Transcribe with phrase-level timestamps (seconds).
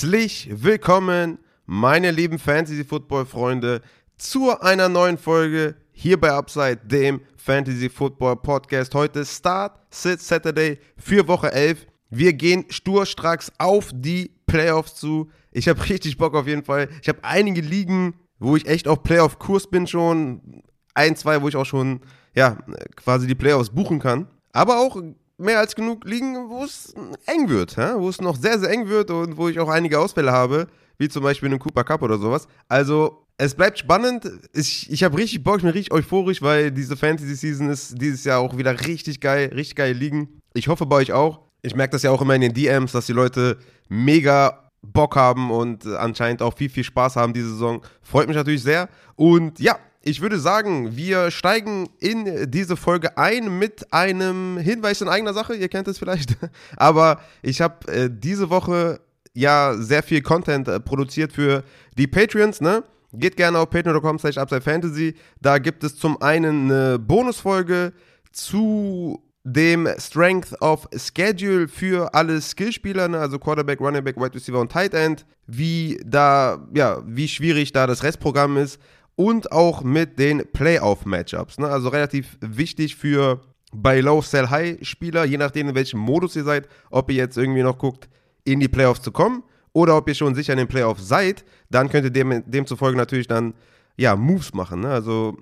[0.00, 3.82] Herzlich willkommen, meine lieben Fantasy-Football-Freunde,
[4.16, 8.94] zu einer neuen Folge hier bei Upside, dem Fantasy-Football-Podcast.
[8.94, 11.84] Heute Start, Sit, Saturday für Woche 11.
[12.10, 15.32] Wir gehen sturstracks auf die Playoffs zu.
[15.50, 16.88] Ich habe richtig Bock auf jeden Fall.
[17.02, 20.62] Ich habe einige Ligen, wo ich echt auf Playoff-Kurs bin schon.
[20.94, 22.02] Ein, zwei, wo ich auch schon,
[22.36, 22.56] ja,
[22.94, 24.28] quasi die Playoffs buchen kann.
[24.52, 25.02] Aber auch
[25.38, 26.92] mehr als genug liegen, wo es
[27.26, 30.32] eng wird, wo es noch sehr, sehr eng wird und wo ich auch einige Ausfälle
[30.32, 30.66] habe,
[30.98, 32.48] wie zum Beispiel einen Cooper Cup oder sowas.
[32.68, 34.28] Also, es bleibt spannend.
[34.52, 38.40] Ich, ich habe richtig Bock, ich bin richtig euphorisch, weil diese Fantasy-Season ist dieses Jahr
[38.40, 40.40] auch wieder richtig geil, richtig geil liegen.
[40.54, 41.40] Ich hoffe bei euch auch.
[41.62, 45.50] Ich merke das ja auch immer in den DMs, dass die Leute mega Bock haben
[45.50, 47.82] und anscheinend auch viel, viel Spaß haben diese Saison.
[48.02, 48.88] Freut mich natürlich sehr.
[49.14, 55.08] Und ja, ich würde sagen, wir steigen in diese Folge ein mit einem Hinweis in
[55.08, 55.54] eigener Sache.
[55.54, 56.36] Ihr kennt es vielleicht.
[56.76, 59.00] Aber ich habe äh, diese Woche
[59.34, 61.62] ja sehr viel Content äh, produziert für
[61.96, 62.84] die Patreons, ne?
[63.12, 65.14] Geht gerne auf patreon.com slash Fantasy.
[65.40, 67.92] Da gibt es zum einen eine Bonusfolge
[68.32, 73.18] zu dem Strength of Schedule für alle Skillspieler, ne?
[73.18, 77.86] also Quarterback, Running Back, Wide Receiver und Tight End, wie da, ja, wie schwierig da
[77.86, 78.78] das Restprogramm ist
[79.18, 81.58] und auch mit den Playoff-Matchups.
[81.58, 81.66] Ne?
[81.66, 83.40] Also relativ wichtig für
[83.72, 87.36] bei Low Sell High Spieler, je nachdem in welchem Modus ihr seid, ob ihr jetzt
[87.36, 88.08] irgendwie noch guckt,
[88.44, 91.90] in die Playoffs zu kommen oder ob ihr schon sicher in den Playoffs seid, dann
[91.90, 93.54] könnt ihr dem, demzufolge natürlich dann
[93.96, 94.82] ja Moves machen.
[94.82, 94.90] Ne?
[94.90, 95.36] Also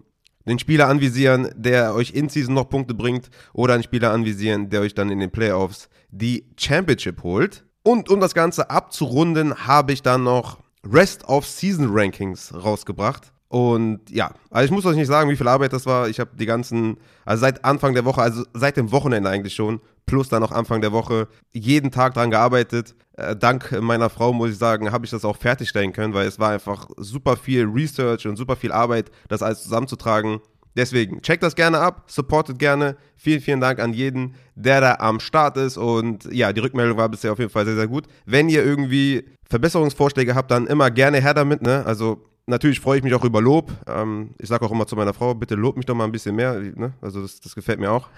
[0.47, 4.81] den Spieler anvisieren, der euch in Season noch Punkte bringt oder einen Spieler anvisieren, der
[4.81, 7.67] euch dann in den Playoffs die Championship holt.
[7.83, 13.35] Und um das Ganze abzurunden, habe ich dann noch Rest of Season Rankings rausgebracht.
[13.49, 16.09] Und ja, also ich muss euch nicht sagen, wie viel Arbeit das war.
[16.09, 19.81] Ich habe die ganzen, also seit Anfang der Woche, also seit dem Wochenende eigentlich schon,
[20.05, 22.95] plus dann noch Anfang der Woche, jeden Tag dran gearbeitet.
[23.17, 26.39] Äh, dank meiner Frau, muss ich sagen, habe ich das auch fertigstellen können, weil es
[26.41, 30.41] war einfach super viel Research und super viel Arbeit, das alles zusammenzutragen.
[30.77, 32.97] Deswegen, checkt das gerne ab, supportet gerne.
[33.15, 35.79] Vielen, vielen Dank an jeden, der da am Start ist.
[35.79, 38.07] Und ja, die Rückmeldung war bisher auf jeden Fall sehr, sehr gut.
[38.27, 41.63] Wenn ihr irgendwie Verbesserungsvorschläge habt, dann immer gerne her damit.
[41.63, 41.83] Ne?
[41.87, 43.73] Also natürlich freue ich mich auch über Lob.
[43.87, 46.35] Ähm, ich sage auch immer zu meiner Frau, bitte lob mich doch mal ein bisschen
[46.35, 46.59] mehr.
[46.59, 46.95] Ne?
[47.01, 48.09] Also das, das gefällt mir auch.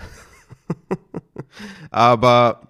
[1.90, 2.60] Aber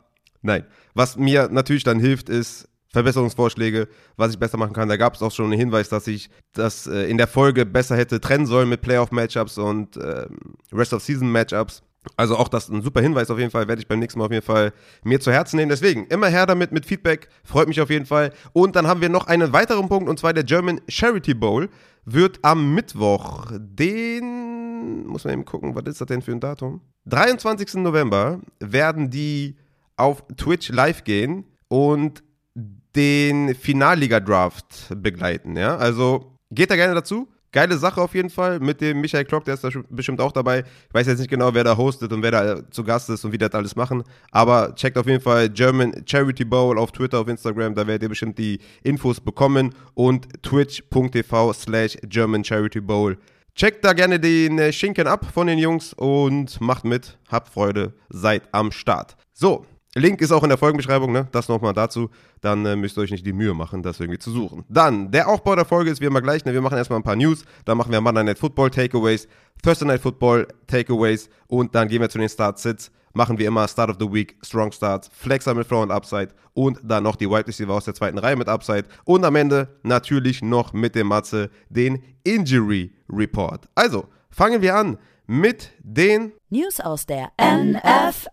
[0.43, 0.65] nein,
[0.95, 4.89] was mir natürlich dann hilft, ist Verbesserungsvorschläge, was ich besser machen kann.
[4.89, 7.97] Da gab es auch schon einen Hinweis, dass ich das äh, in der Folge besser
[7.97, 10.27] hätte trennen sollen mit Playoff-Matchups und äh,
[10.73, 11.83] Rest-of-Season-Matchups.
[12.17, 14.33] Also auch das ein super Hinweis auf jeden Fall, werde ich beim nächsten Mal auf
[14.33, 14.73] jeden Fall
[15.03, 15.69] mir zu Herzen nehmen.
[15.69, 18.33] Deswegen immer her damit mit Feedback, freut mich auf jeden Fall.
[18.53, 21.69] Und dann haben wir noch einen weiteren Punkt und zwar der German Charity Bowl
[22.05, 26.81] wird am Mittwoch, den, muss man eben gucken, was ist das denn für ein Datum?
[27.07, 27.75] 23.
[27.75, 29.57] November werden die
[29.97, 32.23] auf Twitch live gehen und
[32.97, 35.57] den Finalliga-Draft begleiten.
[35.57, 35.77] Ja?
[35.77, 37.29] Also geht da gerne dazu.
[37.51, 40.61] Geile Sache auf jeden Fall mit dem Michael Klock, der ist da bestimmt auch dabei.
[40.61, 43.33] Ich weiß jetzt nicht genau, wer da hostet und wer da zu Gast ist und
[43.33, 44.05] wie das alles machen.
[44.31, 48.09] Aber checkt auf jeden Fall German Charity Bowl auf Twitter, auf Instagram, da werdet ihr
[48.11, 53.17] bestimmt die Infos bekommen und twitch.tv slash German Charity Bowl.
[53.55, 58.43] Checkt da gerne den Schinken ab von den Jungs und macht mit, habt Freude, seid
[58.53, 59.17] am Start.
[59.33, 61.29] So, Link ist auch in der Folgenbeschreibung, ne?
[61.33, 62.11] Das nochmal dazu.
[62.41, 64.65] Dann äh, müsst ihr euch nicht die Mühe machen, das irgendwie zu suchen.
[64.69, 66.45] Dann, der Aufbau der Folge ist wie immer gleich.
[66.45, 66.53] Ne?
[66.53, 67.45] Wir machen erstmal ein paar News.
[67.65, 69.27] Dann machen wir Monday Night Football Takeaways,
[69.63, 72.93] Thursday Night Football Takeaways und dann gehen wir zu den Start-Sits.
[73.15, 76.79] Machen wir immer Start of the Week, Strong Starts, Flexer mit Flow und Upside und
[76.85, 80.43] dann noch die Wide Receiver aus der zweiten Reihe mit Upside und am Ende natürlich
[80.43, 83.67] noch mit dem Matze den Injury Report.
[83.75, 88.31] Also, fangen wir an mit den News aus der NFL.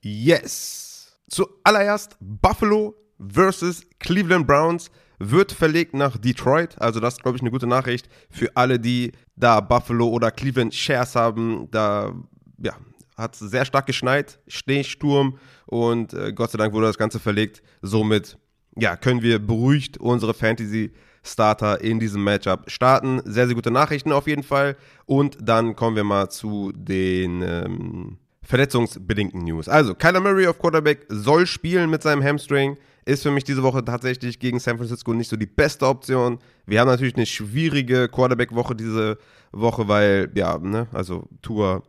[0.00, 1.14] Yes.
[1.28, 6.80] Zuallererst Buffalo versus Cleveland Browns wird verlegt nach Detroit.
[6.80, 10.74] Also das ist, glaube ich, eine gute Nachricht für alle, die da Buffalo oder Cleveland
[10.74, 11.70] Shares haben.
[11.70, 12.14] Da
[12.58, 12.74] ja,
[13.18, 17.62] hat es sehr stark geschneit, Schneesturm und äh, Gott sei Dank wurde das Ganze verlegt.
[17.82, 18.38] Somit
[18.78, 20.92] ja, können wir beruhigt unsere Fantasy
[21.26, 23.20] Starter in diesem Matchup starten.
[23.24, 24.76] Sehr, sehr gute Nachrichten auf jeden Fall.
[25.04, 29.68] Und dann kommen wir mal zu den ähm, verletzungsbedingten News.
[29.68, 32.76] Also, Kyler Murray auf Quarterback soll spielen mit seinem Hamstring.
[33.04, 36.38] Ist für mich diese Woche tatsächlich gegen San Francisco nicht so die beste Option.
[36.66, 39.18] Wir haben natürlich eine schwierige Quarterback-Woche diese
[39.52, 41.84] Woche, weil, ja, ne, also Tour,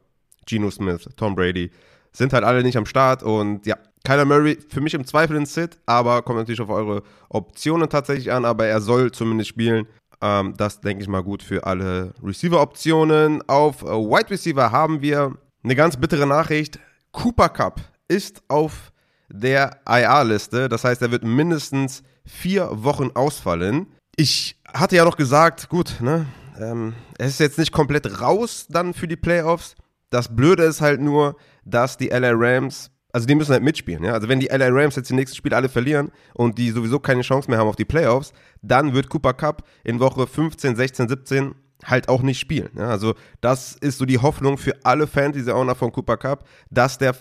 [0.46, 1.72] Geno Smith, Tom Brady
[2.12, 5.46] sind halt alle nicht am Start und ja, Kyler Murray für mich im Zweifel in
[5.46, 9.88] Sit, aber kommt natürlich auf eure Optionen tatsächlich an, aber er soll zumindest spielen.
[10.22, 13.48] Ähm, das denke ich mal gut für alle Receiver-Optionen.
[13.48, 16.80] Auf äh, Wide Receiver haben wir eine ganz bittere Nachricht.
[17.12, 18.92] Cooper Cup ist auf
[19.30, 20.70] der IR-Liste.
[20.70, 23.88] Das heißt, er wird mindestens vier Wochen ausfallen.
[24.16, 26.26] Ich hatte ja noch gesagt, gut, ne,
[26.60, 29.76] ähm, er ist jetzt nicht komplett raus dann für die Playoffs.
[30.10, 31.36] Das Blöde ist halt nur,
[31.70, 34.04] dass die LA Rams, also die müssen halt mitspielen.
[34.04, 34.14] Ja?
[34.14, 37.22] Also wenn die LA Rams jetzt die nächsten Spiele alle verlieren und die sowieso keine
[37.22, 41.56] Chance mehr haben auf die Playoffs, dann wird Cooper Cup in Woche 15, 16, 17
[41.86, 42.70] halt auch nicht spielen.
[42.76, 42.90] Ja?
[42.90, 47.16] Also das ist so die Hoffnung für alle Fantasy-Owner von Cooper Cup, dass der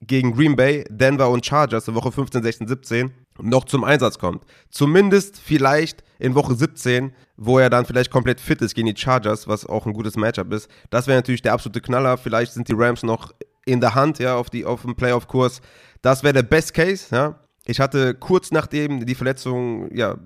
[0.00, 3.10] gegen Green Bay, Denver und Chargers in Woche 15, 16, 17
[3.40, 4.44] noch zum Einsatz kommt.
[4.70, 9.48] Zumindest vielleicht in Woche 17, wo er dann vielleicht komplett fit ist gegen die Chargers,
[9.48, 10.68] was auch ein gutes Matchup ist.
[10.90, 12.16] Das wäre natürlich der absolute Knaller.
[12.16, 13.32] Vielleicht sind die Rams noch
[13.68, 15.60] in der Hand, ja, auf, die, auf dem Playoff-Kurs.
[16.02, 17.40] Das wäre der Best Case, ja.
[17.66, 20.16] Ich hatte kurz nachdem die Verletzung, ja,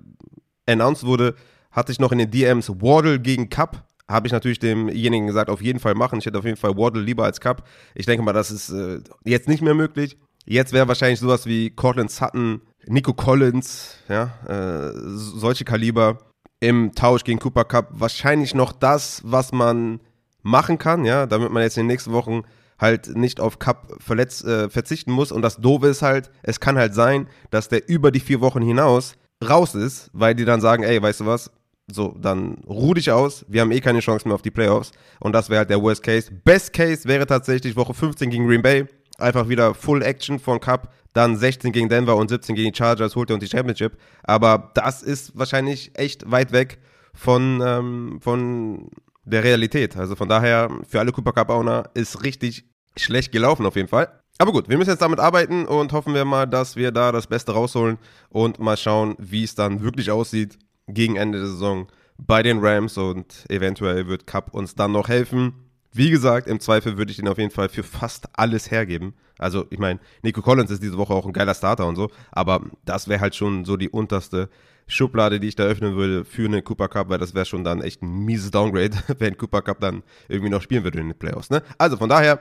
[0.66, 1.34] announced wurde,
[1.72, 5.62] hatte ich noch in den DMs Waddle gegen Cup habe ich natürlich demjenigen gesagt, auf
[5.62, 6.18] jeden Fall machen.
[6.18, 7.66] Ich hätte auf jeden Fall Waddle lieber als Cup.
[7.94, 10.18] Ich denke mal, das ist äh, jetzt nicht mehr möglich.
[10.44, 16.18] Jetzt wäre wahrscheinlich sowas wie Cortland Sutton, Nico Collins, ja, äh, solche Kaliber
[16.60, 20.00] im Tausch gegen Cooper Cup wahrscheinlich noch das, was man
[20.42, 22.42] machen kann, ja, damit man jetzt in den nächsten Wochen
[22.82, 25.32] halt nicht auf Cup verletz, äh, verzichten muss.
[25.32, 28.60] Und das Doofe ist halt, es kann halt sein, dass der über die vier Wochen
[28.60, 31.50] hinaus raus ist, weil die dann sagen, ey, weißt du was,
[31.90, 33.44] so, dann ruh dich aus.
[33.48, 34.92] Wir haben eh keine Chance mehr auf die Playoffs.
[35.20, 36.30] Und das wäre halt der Worst Case.
[36.44, 38.86] Best Case wäre tatsächlich Woche 15 gegen Green Bay.
[39.18, 40.92] Einfach wieder Full Action von Cup.
[41.12, 43.98] Dann 16 gegen Denver und 17 gegen die Chargers holt er uns die Championship.
[44.22, 46.78] Aber das ist wahrscheinlich echt weit weg
[47.14, 48.88] von, ähm, von
[49.24, 49.96] der Realität.
[49.96, 52.64] Also von daher, für alle Cooper Cup-Owner ist richtig
[52.96, 54.08] schlecht gelaufen auf jeden Fall.
[54.38, 57.26] Aber gut, wir müssen jetzt damit arbeiten und hoffen wir mal, dass wir da das
[57.26, 57.98] Beste rausholen
[58.28, 60.58] und mal schauen, wie es dann wirklich aussieht
[60.88, 61.86] gegen Ende der Saison
[62.18, 65.54] bei den Rams und eventuell wird Cup uns dann noch helfen.
[65.92, 69.14] Wie gesagt, im Zweifel würde ich ihn auf jeden Fall für fast alles hergeben.
[69.38, 72.64] Also, ich meine, Nico Collins ist diese Woche auch ein geiler Starter und so, aber
[72.84, 74.48] das wäre halt schon so die unterste
[74.86, 77.80] Schublade, die ich da öffnen würde für einen Cooper Cup, weil das wäre schon dann
[77.82, 81.50] echt ein mieses Downgrade, wenn Cooper Cup dann irgendwie noch spielen würde in den Playoffs.
[81.50, 81.62] Ne?
[81.78, 82.40] Also von daher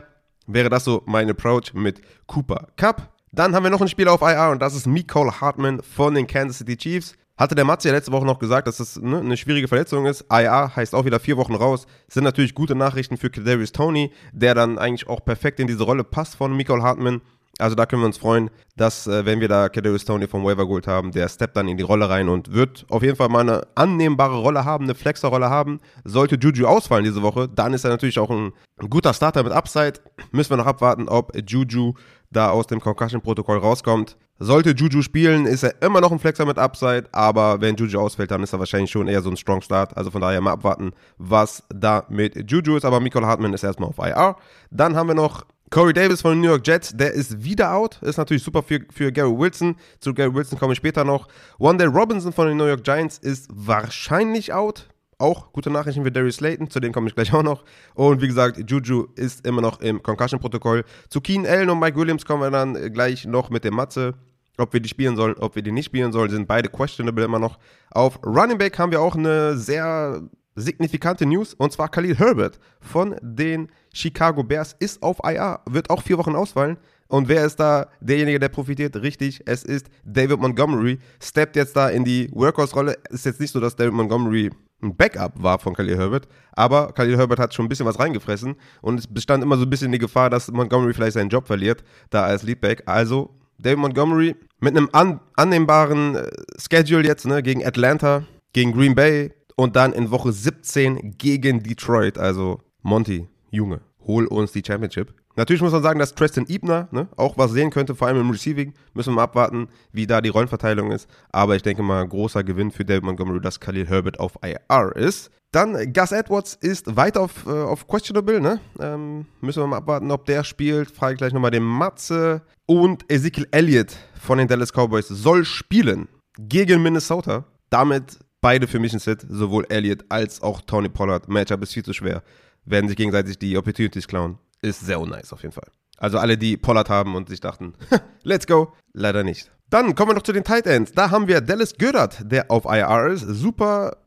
[0.54, 3.14] wäre das so mein Approach mit Cooper Cup.
[3.32, 6.28] Dann haben wir noch ein Spiel auf IR und das ist Nicole Hartman von den
[6.28, 7.16] Kansas City Chiefs.
[7.38, 10.26] Hatte der Matze ja letzte Woche noch gesagt, dass das ne, eine schwierige Verletzung ist.
[10.32, 11.88] IA heißt auch wieder vier Wochen raus.
[12.08, 16.04] Sind natürlich gute Nachrichten für Kadarius Tony, der dann eigentlich auch perfekt in diese Rolle
[16.04, 17.22] passt von Michael Hartman.
[17.58, 20.66] Also da können wir uns freuen, dass äh, wenn wir da Kadarius Tony vom Waiver
[20.66, 23.42] geholt haben, der steppt dann in die Rolle rein und wird auf jeden Fall mal
[23.42, 25.80] eine annehmbare Rolle haben, eine Flexer-Rolle haben.
[26.04, 29.52] Sollte Juju ausfallen diese Woche, dann ist er natürlich auch ein, ein guter Starter mit
[29.52, 30.00] Upside.
[30.32, 31.94] Müssen wir noch abwarten, ob Juju
[32.32, 34.18] da aus dem Concussion-Protokoll rauskommt.
[34.40, 38.32] Sollte Juju spielen, ist er immer noch ein Flexer mit Upside, aber wenn Juju ausfällt,
[38.32, 39.96] dann ist er wahrscheinlich schon eher so ein Strong Start.
[39.96, 42.86] Also von daher mal abwarten, was da mit Juju ist.
[42.86, 44.36] Aber Michael Hartman ist erstmal auf IR.
[44.72, 47.98] Dann haben wir noch Corey Davis von den New York Jets, der ist wieder out.
[48.02, 49.78] Ist natürlich super für, für Gary Wilson.
[50.02, 51.30] Zu Gary Wilson komme ich später noch.
[51.60, 54.90] Wanda Robinson von den New York Giants ist wahrscheinlich out.
[55.18, 57.64] Auch gute Nachrichten für Darius Slayton, zu dem komme ich gleich auch noch.
[57.94, 60.84] Und wie gesagt, Juju ist immer noch im Concussion-Protokoll.
[61.08, 64.16] Zu Keen Allen und Mike Williams kommen wir dann gleich noch mit dem Matze
[64.58, 67.40] ob wir die spielen sollen, ob wir die nicht spielen sollen, sind beide questionable immer
[67.40, 67.58] noch.
[67.90, 70.22] Auf Running Back haben wir auch eine sehr
[70.56, 76.02] signifikante News und zwar Khalil Herbert von den Chicago Bears ist auf IR, wird auch
[76.02, 76.78] vier Wochen ausfallen.
[77.08, 78.96] Und wer ist da derjenige, der profitiert?
[78.96, 80.98] Richtig, es ist David Montgomery.
[81.22, 82.98] Steppt jetzt da in die Workhorse-Rolle.
[83.10, 84.50] Ist jetzt nicht so, dass David Montgomery
[84.82, 88.56] ein Backup war von Khalil Herbert, aber Khalil Herbert hat schon ein bisschen was reingefressen
[88.82, 91.84] und es bestand immer so ein bisschen die Gefahr, dass Montgomery vielleicht seinen Job verliert,
[92.10, 92.84] da als Leadback.
[92.88, 93.30] Also
[93.60, 99.32] David Montgomery mit einem an, annehmbaren äh, Schedule jetzt, ne, gegen Atlanta, gegen Green Bay
[99.62, 102.18] und dann in Woche 17 gegen Detroit.
[102.18, 105.14] Also Monty, Junge, hol uns die Championship.
[105.36, 108.32] Natürlich muss man sagen, dass Tristan Ibner ne, auch was sehen könnte, vor allem im
[108.32, 108.74] Receiving.
[108.96, 111.08] Müssen wir mal abwarten, wie da die Rollenverteilung ist.
[111.32, 115.30] Aber ich denke mal, großer Gewinn für David Montgomery, dass Khalil Herbert auf IR ist.
[115.52, 118.60] Dann Gus Edwards ist weiter auf, äh, auf Questionable, ne?
[118.80, 120.90] Ähm, müssen wir mal abwarten, ob der spielt.
[120.90, 122.42] Frage ich gleich nochmal den Matze.
[122.66, 126.08] Und Ezekiel Elliott von den Dallas Cowboys soll spielen
[126.40, 127.46] gegen Minnesota.
[127.70, 131.30] Damit beide für mich ein Sit, sowohl Elliott als auch Tony Pollard.
[131.30, 132.24] Matchup ist viel zu schwer.
[132.66, 134.38] Werden sich gegenseitig die Opportunities klauen.
[134.62, 135.70] Ist sehr unnice auf jeden Fall.
[135.98, 137.76] Also alle, die Pollard haben und sich dachten,
[138.24, 139.52] let's go, leider nicht.
[139.70, 140.92] Dann kommen wir noch zu den Tight Ends.
[140.92, 143.22] Da haben wir Dallas Goddard, der auf IR ist.
[143.22, 143.98] Super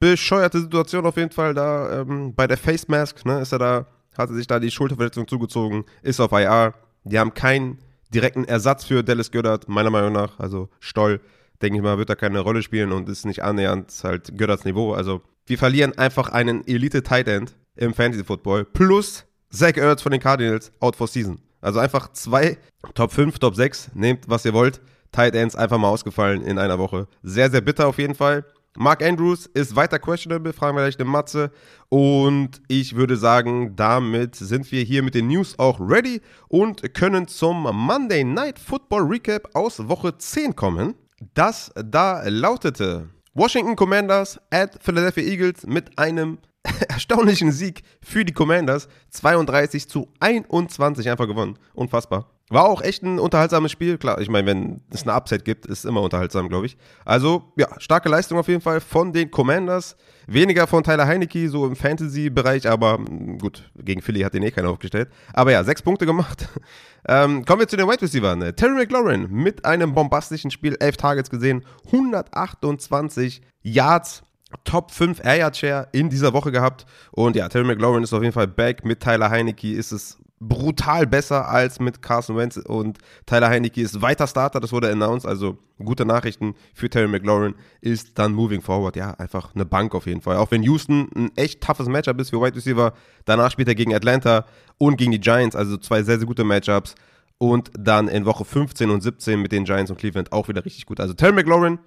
[0.00, 3.86] bescheuerte Situation auf jeden Fall da ähm, bei der Face Mask, ne, ist er da,
[4.16, 6.74] hatte sich da die Schulterverletzung zugezogen, ist auf IR.
[7.04, 7.78] Die haben keinen
[8.12, 10.38] direkten Ersatz für Dallas Goddard, meiner Meinung nach.
[10.38, 11.20] Also Stoll,
[11.62, 14.92] denke ich mal, wird da keine Rolle spielen und ist nicht annähernd halt Goddards Niveau.
[14.92, 20.20] Also wir verlieren einfach einen Elite-Tight End im Fantasy Football plus Zach Ertz von den
[20.20, 21.40] Cardinals out for season.
[21.60, 22.58] Also einfach zwei
[22.94, 24.80] Top 5, Top 6, nehmt was ihr wollt.
[25.12, 27.08] Tight Ends einfach mal ausgefallen in einer Woche.
[27.22, 28.44] Sehr, sehr bitter auf jeden Fall.
[28.78, 31.50] Mark Andrews ist weiter questionable, fragen wir gleich den Matze.
[31.88, 37.26] Und ich würde sagen, damit sind wir hier mit den News auch ready und können
[37.26, 40.94] zum Monday Night Football Recap aus Woche 10 kommen.
[41.34, 46.38] Das da lautete Washington Commanders at Philadelphia Eagles mit einem
[46.88, 48.88] erstaunlichen Sieg für die Commanders.
[49.10, 51.58] 32 zu 21 einfach gewonnen.
[51.74, 52.35] Unfassbar.
[52.48, 53.98] War auch echt ein unterhaltsames Spiel.
[53.98, 56.76] Klar, ich meine, wenn es eine Upset gibt, ist es immer unterhaltsam, glaube ich.
[57.04, 59.96] Also, ja, starke Leistung auf jeden Fall von den Commanders.
[60.28, 64.52] Weniger von Tyler Heinecke, so im Fantasy-Bereich, aber mm, gut, gegen Philly hat den eh
[64.52, 65.08] keiner aufgestellt.
[65.32, 66.48] Aber ja, sechs Punkte gemacht.
[67.08, 68.36] ähm, kommen wir zu den Wide Receivers.
[68.36, 68.54] Ne?
[68.54, 74.22] Terry McLaurin mit einem bombastischen Spiel, elf Targets gesehen, 128 Yards.
[74.62, 76.86] Top 5 Air Yard Share in dieser Woche gehabt.
[77.10, 78.84] Und ja, Terry McLaurin ist auf jeden Fall back.
[78.84, 84.02] Mit Tyler Heinecke ist es brutal besser als mit Carson Wentz und Tyler Heinecke ist
[84.02, 88.96] weiter Starter, das wurde announced, also gute Nachrichten für Terry McLaurin ist dann moving forward,
[88.96, 90.36] ja, einfach eine Bank auf jeden Fall.
[90.36, 92.92] Auch wenn Houston ein echt toughes Matchup ist für Wide Receiver,
[93.24, 94.44] danach spielt er gegen Atlanta
[94.78, 96.94] und gegen die Giants, also zwei sehr, sehr gute Matchups
[97.38, 100.86] und dann in Woche 15 und 17 mit den Giants und Cleveland auch wieder richtig
[100.86, 101.00] gut.
[101.00, 101.78] Also Terry McLaurin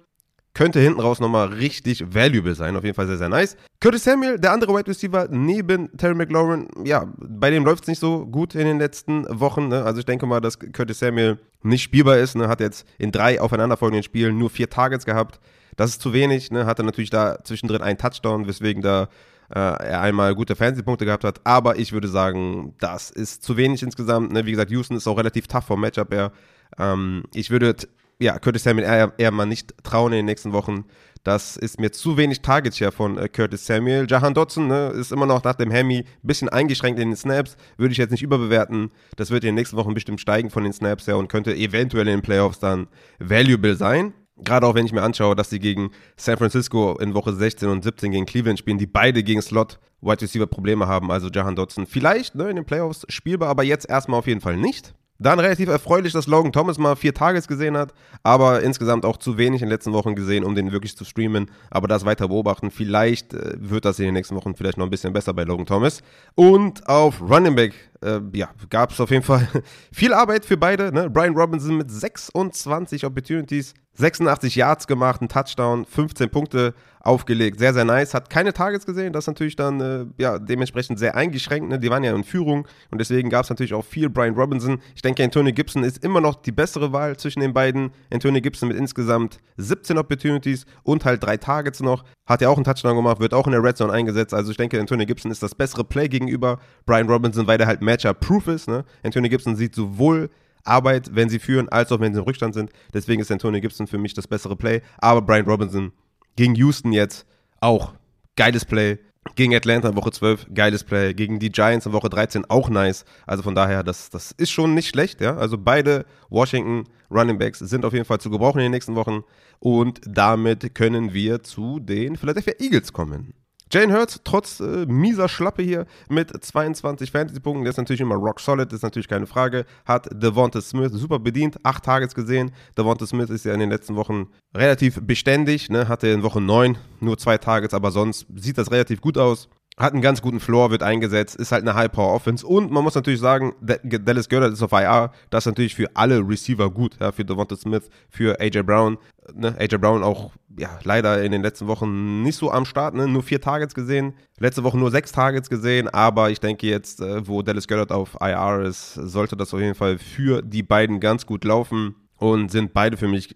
[0.54, 2.76] könnte hinten raus nochmal richtig valuable sein.
[2.76, 3.56] Auf jeden Fall sehr, sehr nice.
[3.80, 8.00] Curtis Samuel, der andere Wide Receiver neben Terry McLaurin, ja, bei dem läuft es nicht
[8.00, 9.68] so gut in den letzten Wochen.
[9.68, 9.84] Ne?
[9.84, 12.36] Also ich denke mal, dass Curtis Samuel nicht spielbar ist.
[12.36, 12.48] Ne?
[12.48, 15.40] Hat jetzt in drei aufeinanderfolgenden Spielen nur vier Targets gehabt.
[15.76, 16.50] Das ist zu wenig.
[16.50, 16.66] Ne?
[16.66, 19.08] Hatte natürlich da zwischendrin einen Touchdown, weswegen da
[19.50, 21.40] äh, er einmal gute Fantasy-Punkte gehabt hat.
[21.44, 24.32] Aber ich würde sagen, das ist zu wenig insgesamt.
[24.32, 24.46] Ne?
[24.46, 26.32] Wie gesagt, Houston ist auch relativ tough vom Matchup her.
[26.78, 27.76] Ähm, ich würde
[28.20, 30.84] ja, Curtis Samuel eher, eher mal nicht trauen in den nächsten Wochen.
[31.22, 34.06] Das ist mir zu wenig Target Share von äh, Curtis Samuel.
[34.08, 37.56] Jahan Dotson ne, ist immer noch nach dem Hemi ein bisschen eingeschränkt in den Snaps.
[37.76, 38.90] Würde ich jetzt nicht überbewerten.
[39.16, 42.08] Das wird in den nächsten Wochen bestimmt steigen von den Snaps her und könnte eventuell
[42.08, 44.14] in den Playoffs dann valuable sein.
[44.42, 47.84] Gerade auch wenn ich mir anschaue, dass sie gegen San Francisco in Woche 16 und
[47.84, 51.10] 17 gegen Cleveland spielen, die beide gegen Slot Wide Receiver Probleme haben.
[51.10, 54.56] Also Jahan Dotson vielleicht ne, in den Playoffs spielbar, aber jetzt erstmal auf jeden Fall
[54.56, 54.94] nicht.
[55.20, 59.36] Dann relativ erfreulich, dass Logan Thomas mal vier Tages gesehen hat, aber insgesamt auch zu
[59.36, 61.50] wenig in den letzten Wochen gesehen, um den wirklich zu streamen.
[61.70, 62.70] Aber das weiter beobachten.
[62.70, 65.66] Vielleicht äh, wird das in den nächsten Wochen vielleicht noch ein bisschen besser bei Logan
[65.66, 66.00] Thomas.
[66.34, 69.46] Und auf Running Back äh, ja, gab es auf jeden Fall
[69.92, 70.92] viel Arbeit für beide.
[70.92, 71.10] Ne?
[71.10, 77.58] Brian Robinson mit 26 Opportunities, 86 Yards gemacht, ein Touchdown, 15 Punkte aufgelegt.
[77.58, 78.14] Sehr, sehr nice.
[78.14, 79.12] Hat keine Targets gesehen.
[79.12, 81.68] Das ist natürlich dann äh, ja, dementsprechend sehr eingeschränkt.
[81.68, 81.78] Ne?
[81.78, 84.80] Die waren ja in Führung und deswegen gab es natürlich auch viel Brian Robinson.
[84.94, 87.90] Ich denke, Antonio Gibson ist immer noch die bessere Wahl zwischen den beiden.
[88.12, 92.04] Antonio Gibson mit insgesamt 17 Opportunities und halt drei Targets noch.
[92.26, 94.34] Hat ja auch einen Touchdown gemacht, wird auch in der Red Zone eingesetzt.
[94.34, 97.80] Also ich denke, Antonio Gibson ist das bessere Play gegenüber Brian Robinson, weil der halt
[97.80, 98.68] Matchup-proof ist.
[98.68, 98.84] Ne?
[99.02, 100.30] Antonio Gibson sieht sowohl
[100.64, 102.70] Arbeit, wenn sie führen, als auch wenn sie im Rückstand sind.
[102.92, 104.82] Deswegen ist Antonio Gibson für mich das bessere Play.
[104.98, 105.92] Aber Brian Robinson
[106.36, 107.26] gegen Houston jetzt
[107.60, 107.94] auch
[108.36, 108.98] geiles Play.
[109.34, 111.12] Gegen Atlanta in Woche 12, geiles Play.
[111.12, 113.04] Gegen die Giants in Woche 13 auch nice.
[113.26, 115.36] Also von daher, das, das ist schon nicht schlecht, ja.
[115.36, 119.22] Also beide Washington Running Backs sind auf jeden Fall zu gebrauchen in den nächsten Wochen.
[119.58, 123.34] Und damit können wir zu den Philadelphia Eagles kommen.
[123.72, 128.40] Jane Hurts, trotz äh, mieser Schlappe hier mit 22 Fantasy-Punkten, der ist natürlich immer rock
[128.40, 132.50] solid, ist natürlich keine Frage, hat Devonta Smith super bedient, acht Targets gesehen.
[132.76, 135.86] Devonta Smith ist ja in den letzten Wochen relativ beständig, ne?
[135.86, 139.48] hatte in Woche 9 nur zwei Targets, aber sonst sieht das relativ gut aus
[139.80, 142.46] hat einen ganz guten Floor, wird eingesetzt, ist halt eine High-Power-Offense.
[142.46, 145.10] Und man muss natürlich sagen, Dallas Goddard ist auf IR.
[145.30, 146.96] Das ist natürlich für alle Receiver gut.
[147.00, 148.98] Ja, für Devonta Smith, für AJ Brown.
[149.34, 149.54] Ne?
[149.58, 152.94] AJ Brown auch ja, leider in den letzten Wochen nicht so am Start.
[152.94, 153.08] Ne?
[153.08, 154.12] Nur vier Targets gesehen.
[154.38, 155.88] Letzte Woche nur sechs Targets gesehen.
[155.88, 159.74] Aber ich denke jetzt, äh, wo Dallas Goddard auf IR ist, sollte das auf jeden
[159.74, 161.94] Fall für die beiden ganz gut laufen.
[162.16, 163.34] Und sind beide für mich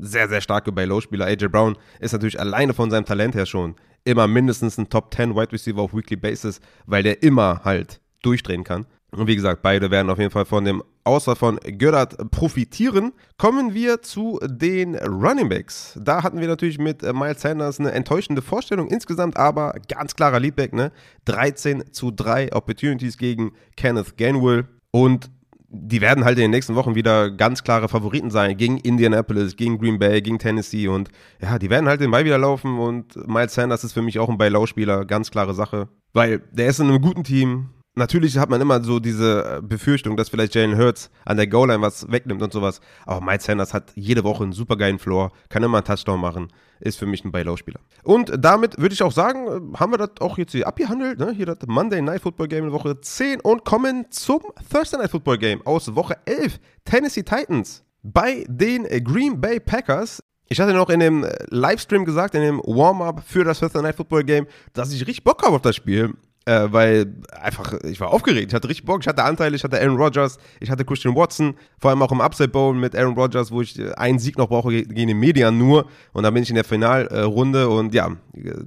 [0.00, 1.24] sehr, sehr starke Buy-Low-Spieler.
[1.24, 5.34] AJ Brown ist natürlich alleine von seinem Talent her schon immer mindestens ein Top 10
[5.34, 8.86] Wide Receiver auf Weekly Basis, weil der immer halt durchdrehen kann.
[9.12, 13.12] Und wie gesagt, beide werden auf jeden Fall von dem Auswahl von Göttert profitieren.
[13.38, 15.98] Kommen wir zu den Running Backs.
[16.02, 20.40] Da hatten wir natürlich mit äh, Miles Sanders eine enttäuschende Vorstellung insgesamt, aber ganz klarer
[20.40, 20.92] Leadback, ne?
[21.26, 24.66] 13 zu 3 Opportunities gegen Kenneth Gainwell.
[24.90, 25.30] Und
[25.68, 29.78] die werden halt in den nächsten Wochen wieder ganz klare Favoriten sein gegen Indianapolis, gegen
[29.78, 33.54] Green Bay, gegen Tennessee und ja, die werden halt den Ball wieder laufen und Miles
[33.54, 37.00] Sanders ist für mich auch ein Beilau-Spieler, ganz klare Sache, weil der ist in einem
[37.00, 41.46] guten Team, natürlich hat man immer so diese Befürchtung, dass vielleicht Jalen Hurts an der
[41.46, 42.80] Goal-Line was wegnimmt und sowas.
[43.04, 46.48] Aber Miles Sanders hat jede Woche einen super geilen Floor, kann immer einen Touchdown machen,
[46.78, 47.80] ist für mich ein Buy-Low-Spieler.
[48.04, 51.18] Und damit würde ich auch sagen, äh, haben wir das auch jetzt hier abgehandelt.
[51.18, 51.32] Ne?
[51.32, 55.38] Hier das Monday Night Football Game in Woche 10 und kommen zum Thursday Night Football
[55.38, 56.60] Game aus Woche 11.
[56.84, 60.22] Tennessee Titans bei den Green Bay Packers.
[60.48, 64.22] Ich hatte noch in dem Livestream gesagt, in dem Warm-up für das Thursday Night Football
[64.22, 66.14] Game, dass ich richtig Bock habe auf das Spiel
[66.46, 69.80] äh, weil einfach, ich war aufgeregt, ich hatte richtig Bock, ich hatte Anteile, ich hatte
[69.80, 73.50] Aaron Rodgers, ich hatte Christian Watson, vor allem auch im Upside Bowl mit Aaron Rodgers,
[73.50, 76.48] wo ich äh, einen Sieg noch brauche gegen den Median nur und dann bin ich
[76.48, 78.10] in der Finalrunde und ja,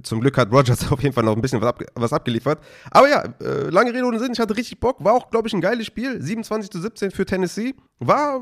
[0.02, 2.60] zum Glück hat Rodgers auf jeden Fall noch ein bisschen was, ab, was abgeliefert.
[2.90, 5.54] Aber ja, äh, lange Rede ohne Sinn, ich hatte richtig Bock, war auch, glaube ich,
[5.54, 8.40] ein geiles Spiel, 27 zu 17 für Tennessee, war,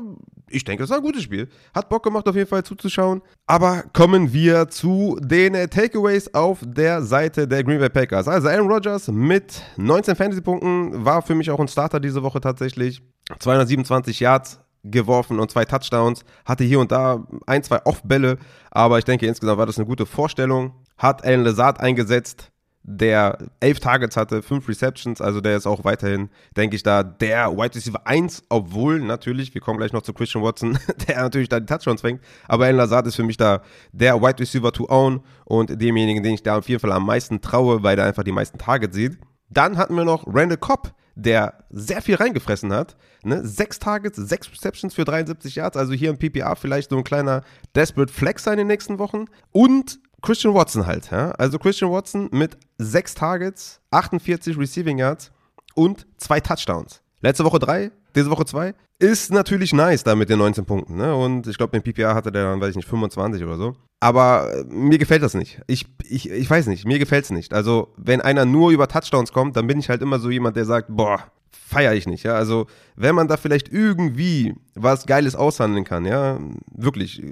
[0.49, 3.83] ich denke, es war ein gutes Spiel, hat Bock gemacht auf jeden Fall zuzuschauen, aber
[3.93, 8.27] kommen wir zu den Takeaways auf der Seite der Green Bay Packers.
[8.27, 13.03] Also Aaron Rodgers mit 19 Fantasy-Punkten, war für mich auch ein Starter diese Woche tatsächlich.
[13.37, 16.25] 227 Yards geworfen und zwei Touchdowns.
[16.45, 18.39] Hatte hier und da ein, zwei Off-Bälle,
[18.71, 20.73] aber ich denke insgesamt war das eine gute Vorstellung.
[20.97, 22.51] Hat Alan Lazard eingesetzt,
[22.91, 27.55] der elf Targets hatte, fünf Receptions, also der ist auch weiterhin, denke ich, da der
[27.55, 31.59] Wide Receiver 1, obwohl natürlich, wir kommen gleich noch zu Christian Watson, der natürlich da
[31.59, 35.21] die Touchdowns fängt, aber Alan Lazard ist für mich da der Wide Receiver to own
[35.45, 38.31] und demjenigen, den ich da auf jeden Fall am meisten traue, weil der einfach die
[38.31, 39.19] meisten Targets sieht.
[39.51, 42.97] Dann hatten wir noch Randall Cobb, der sehr viel reingefressen hat.
[43.23, 43.45] Ne?
[43.45, 47.43] Sechs Targets, sechs Receptions für 73 Yards, also hier im PPA vielleicht so ein kleiner
[47.75, 49.25] Desperate Flex in den nächsten Wochen.
[49.51, 51.11] Und Christian Watson halt.
[51.11, 51.31] Ja?
[51.31, 55.31] Also Christian Watson mit sechs Targets, 48 Receiving Yards
[55.75, 57.01] und zwei Touchdowns.
[57.21, 58.73] Letzte Woche drei, diese Woche zwei.
[58.99, 60.97] Ist natürlich nice da mit den 19 Punkten.
[60.97, 61.15] Ne?
[61.15, 63.75] Und ich glaube, im PPA hatte der dann, weiß ich nicht, 25 oder so.
[64.01, 65.61] Aber äh, mir gefällt das nicht.
[65.67, 67.53] Ich, ich, ich weiß nicht, mir gefällt es nicht.
[67.53, 70.65] Also, wenn einer nur über Touchdowns kommt, dann bin ich halt immer so jemand, der
[70.65, 72.23] sagt, boah, feiere ich nicht.
[72.23, 72.35] Ja?
[72.35, 76.39] Also, wenn man da vielleicht irgendwie was Geiles aushandeln kann, ja,
[76.73, 77.23] wirklich,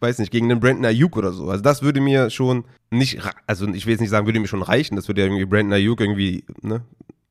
[0.00, 1.48] weiß nicht, gegen den Brandon Ayuk oder so.
[1.48, 4.62] Also das würde mir schon nicht, also ich will jetzt nicht sagen, würde mir schon
[4.62, 6.82] reichen, das würde ja irgendwie Brandon Ayuk irgendwie, ne,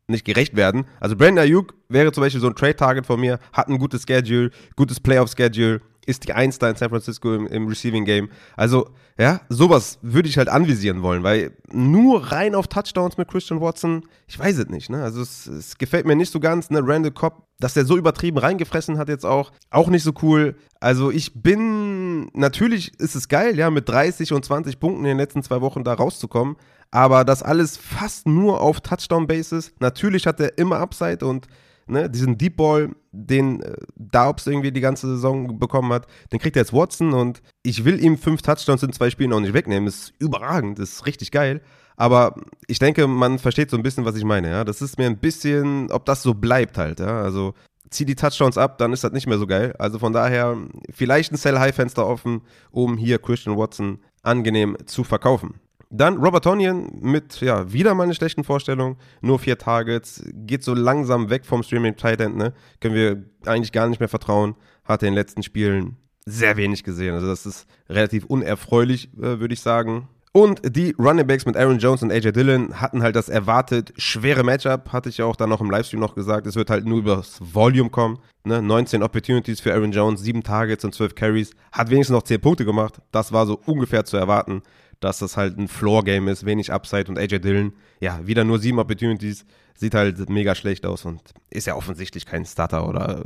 [0.07, 0.85] nicht gerecht werden.
[0.99, 4.51] Also Brandon Ayuk wäre zum Beispiel so ein Trade-Target von mir, hat ein gutes Schedule,
[4.75, 8.29] gutes Playoff-Schedule, ist die Eins da in San Francisco im, im, Receiving Game.
[8.55, 13.61] Also, ja, sowas würde ich halt anvisieren wollen, weil nur rein auf Touchdowns mit Christian
[13.61, 15.03] Watson, ich weiß es nicht, ne?
[15.03, 16.81] Also, es, es gefällt mir nicht so ganz, ne?
[16.83, 20.55] Randall Cobb, dass der so übertrieben reingefressen hat jetzt auch, auch nicht so cool.
[20.79, 25.17] Also, ich bin, natürlich ist es geil, ja, mit 30 und 20 Punkten in den
[25.17, 26.55] letzten zwei Wochen da rauszukommen,
[26.91, 29.73] aber das alles fast nur auf Touchdown-Basis.
[29.79, 31.47] Natürlich hat er immer Upside und
[31.87, 36.55] ne, diesen Deep Ball, den äh, Daubs irgendwie die ganze Saison bekommen hat, den kriegt
[36.55, 39.87] er jetzt Watson und ich will ihm fünf Touchdowns in zwei Spielen auch nicht wegnehmen.
[39.87, 41.61] Ist überragend, ist richtig geil.
[41.97, 42.35] Aber
[42.67, 44.49] ich denke, man versteht so ein bisschen, was ich meine.
[44.49, 44.63] Ja?
[44.63, 46.99] Das ist mir ein bisschen, ob das so bleibt halt.
[46.99, 47.21] Ja?
[47.21, 47.53] Also
[47.89, 49.73] zieh die Touchdowns ab, dann ist das nicht mehr so geil.
[49.79, 50.57] Also von daher
[50.91, 55.55] vielleicht ein Sell-High-Fenster offen, um hier Christian Watson angenehm zu verkaufen.
[55.89, 58.97] Dann Robert Tonyan mit, ja, wieder mal eine schlechten Vorstellung.
[59.21, 60.23] Nur vier Targets.
[60.33, 62.53] Geht so langsam weg vom Streaming Tight End, ne?
[62.81, 64.55] Können wir eigentlich gar nicht mehr vertrauen.
[64.83, 67.13] Hat in den letzten Spielen sehr wenig gesehen.
[67.13, 70.07] Also, das ist relativ unerfreulich, äh, würde ich sagen.
[70.35, 74.43] Und die Running Backs mit Aaron Jones und AJ Dillon hatten halt das erwartet schwere
[74.43, 76.45] Matchup, hatte ich ja auch dann noch im Livestream noch gesagt.
[76.45, 78.19] Es wird halt nur übers Volume kommen.
[78.43, 78.61] Ne?
[78.61, 81.51] 19 Opportunities für Aaron Jones, 7 Targets und 12 Carries.
[81.71, 82.99] Hat wenigstens noch 10 Punkte gemacht.
[83.13, 84.61] Das war so ungefähr zu erwarten
[85.05, 88.79] dass das halt ein Floor-Game ist, wenig Upside und AJ Dillon, ja, wieder nur sieben
[88.79, 93.23] Opportunities, sieht halt mega schlecht aus und ist ja offensichtlich kein Starter oder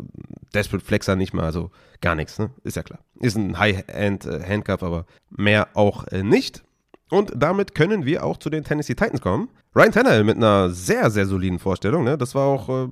[0.54, 2.50] Desperate Flexer nicht mal, also gar nichts, ne?
[2.66, 3.00] Ist ja klar.
[3.22, 6.64] Ist ein High-End-Handcuff, aber mehr auch äh, nicht.
[7.10, 9.50] Und damit können wir auch zu den Tennessee Titans kommen.
[9.74, 12.04] Ryan Tannehill mit einer sehr, sehr soliden Vorstellung.
[12.04, 12.18] Ne?
[12.18, 12.88] Das war auch äh,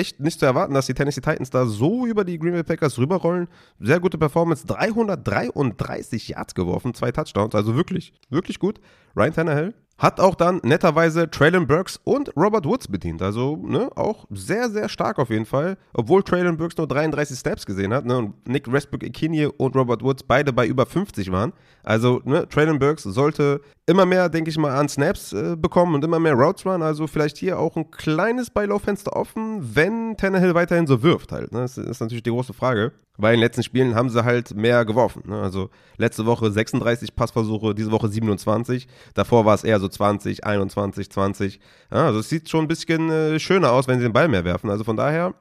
[0.00, 2.98] echt nicht zu erwarten, dass die Tennessee Titans da so über die Green Bay Packers
[2.98, 3.48] rüberrollen.
[3.78, 4.66] Sehr gute Performance.
[4.66, 7.54] 333 Yards geworfen, zwei Touchdowns.
[7.54, 8.80] Also wirklich, wirklich gut.
[9.14, 13.20] Ryan Tannehill hat auch dann netterweise Traylon Burks und Robert Woods bedient.
[13.20, 15.76] Also, ne, auch sehr, sehr stark auf jeden Fall.
[15.92, 20.02] Obwohl Traylon Burks nur 33 Snaps gesehen hat, ne, und Nick Westbrook Ikinye und Robert
[20.02, 21.52] Woods beide bei über 50 waren.
[21.82, 26.02] Also, ne, Traylon Burks sollte immer mehr, denke ich mal, an Snaps äh, bekommen und
[26.02, 26.80] immer mehr Routes run.
[26.80, 31.52] Also, vielleicht hier auch ein kleines Buy-Low-Fenster offen, wenn Tannehill weiterhin so wirft halt.
[31.52, 31.60] Ne?
[31.60, 32.92] Das ist natürlich die große Frage.
[33.20, 35.24] Weil in den letzten Spielen haben sie halt mehr geworfen.
[35.26, 35.40] Ne?
[35.40, 38.88] Also letzte Woche 36 Passversuche, diese Woche 27.
[39.14, 41.60] Davor war es eher so 20, 21, 20.
[41.92, 44.44] Ja, also es sieht schon ein bisschen äh, schöner aus, wenn sie den Ball mehr
[44.44, 44.70] werfen.
[44.70, 45.34] Also von daher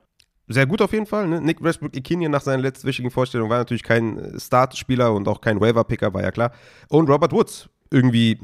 [0.47, 1.27] sehr gut auf jeden Fall.
[1.27, 1.41] Ne?
[1.41, 5.61] Nick Westbrook Ikinien nach seiner letztwichtigen Vorstellung war natürlich kein äh, Startspieler und auch kein
[5.61, 6.51] Waiver-Picker, war ja klar.
[6.89, 8.39] Und Robert Woods irgendwie,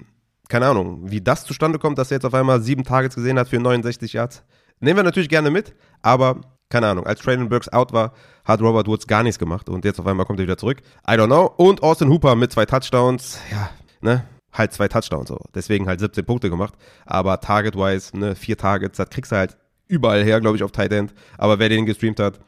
[0.48, 3.50] keine Ahnung, wie das zustande kommt, dass er jetzt auf einmal sieben Targets gesehen hat
[3.50, 4.44] für 69 Yards
[4.80, 8.14] Nehmen wir natürlich gerne mit, aber keine Ahnung, als Traylon Burks out war,
[8.44, 10.82] hat Robert Woods gar nichts gemacht und jetzt auf einmal kommt er wieder zurück.
[11.08, 11.46] I don't know.
[11.58, 13.70] Und Austin Hooper mit zwei Touchdowns, ja,
[14.02, 14.26] ne,
[14.58, 15.40] halt zwei Touchdowns so.
[15.54, 16.74] Deswegen halt 17 Punkte gemacht.
[17.06, 20.92] Aber Target-wise, ne, vier Targets, das kriegst du halt überall her, glaube ich, auf Tight
[20.92, 21.14] End.
[21.38, 22.40] Aber wer den gestreamt hat,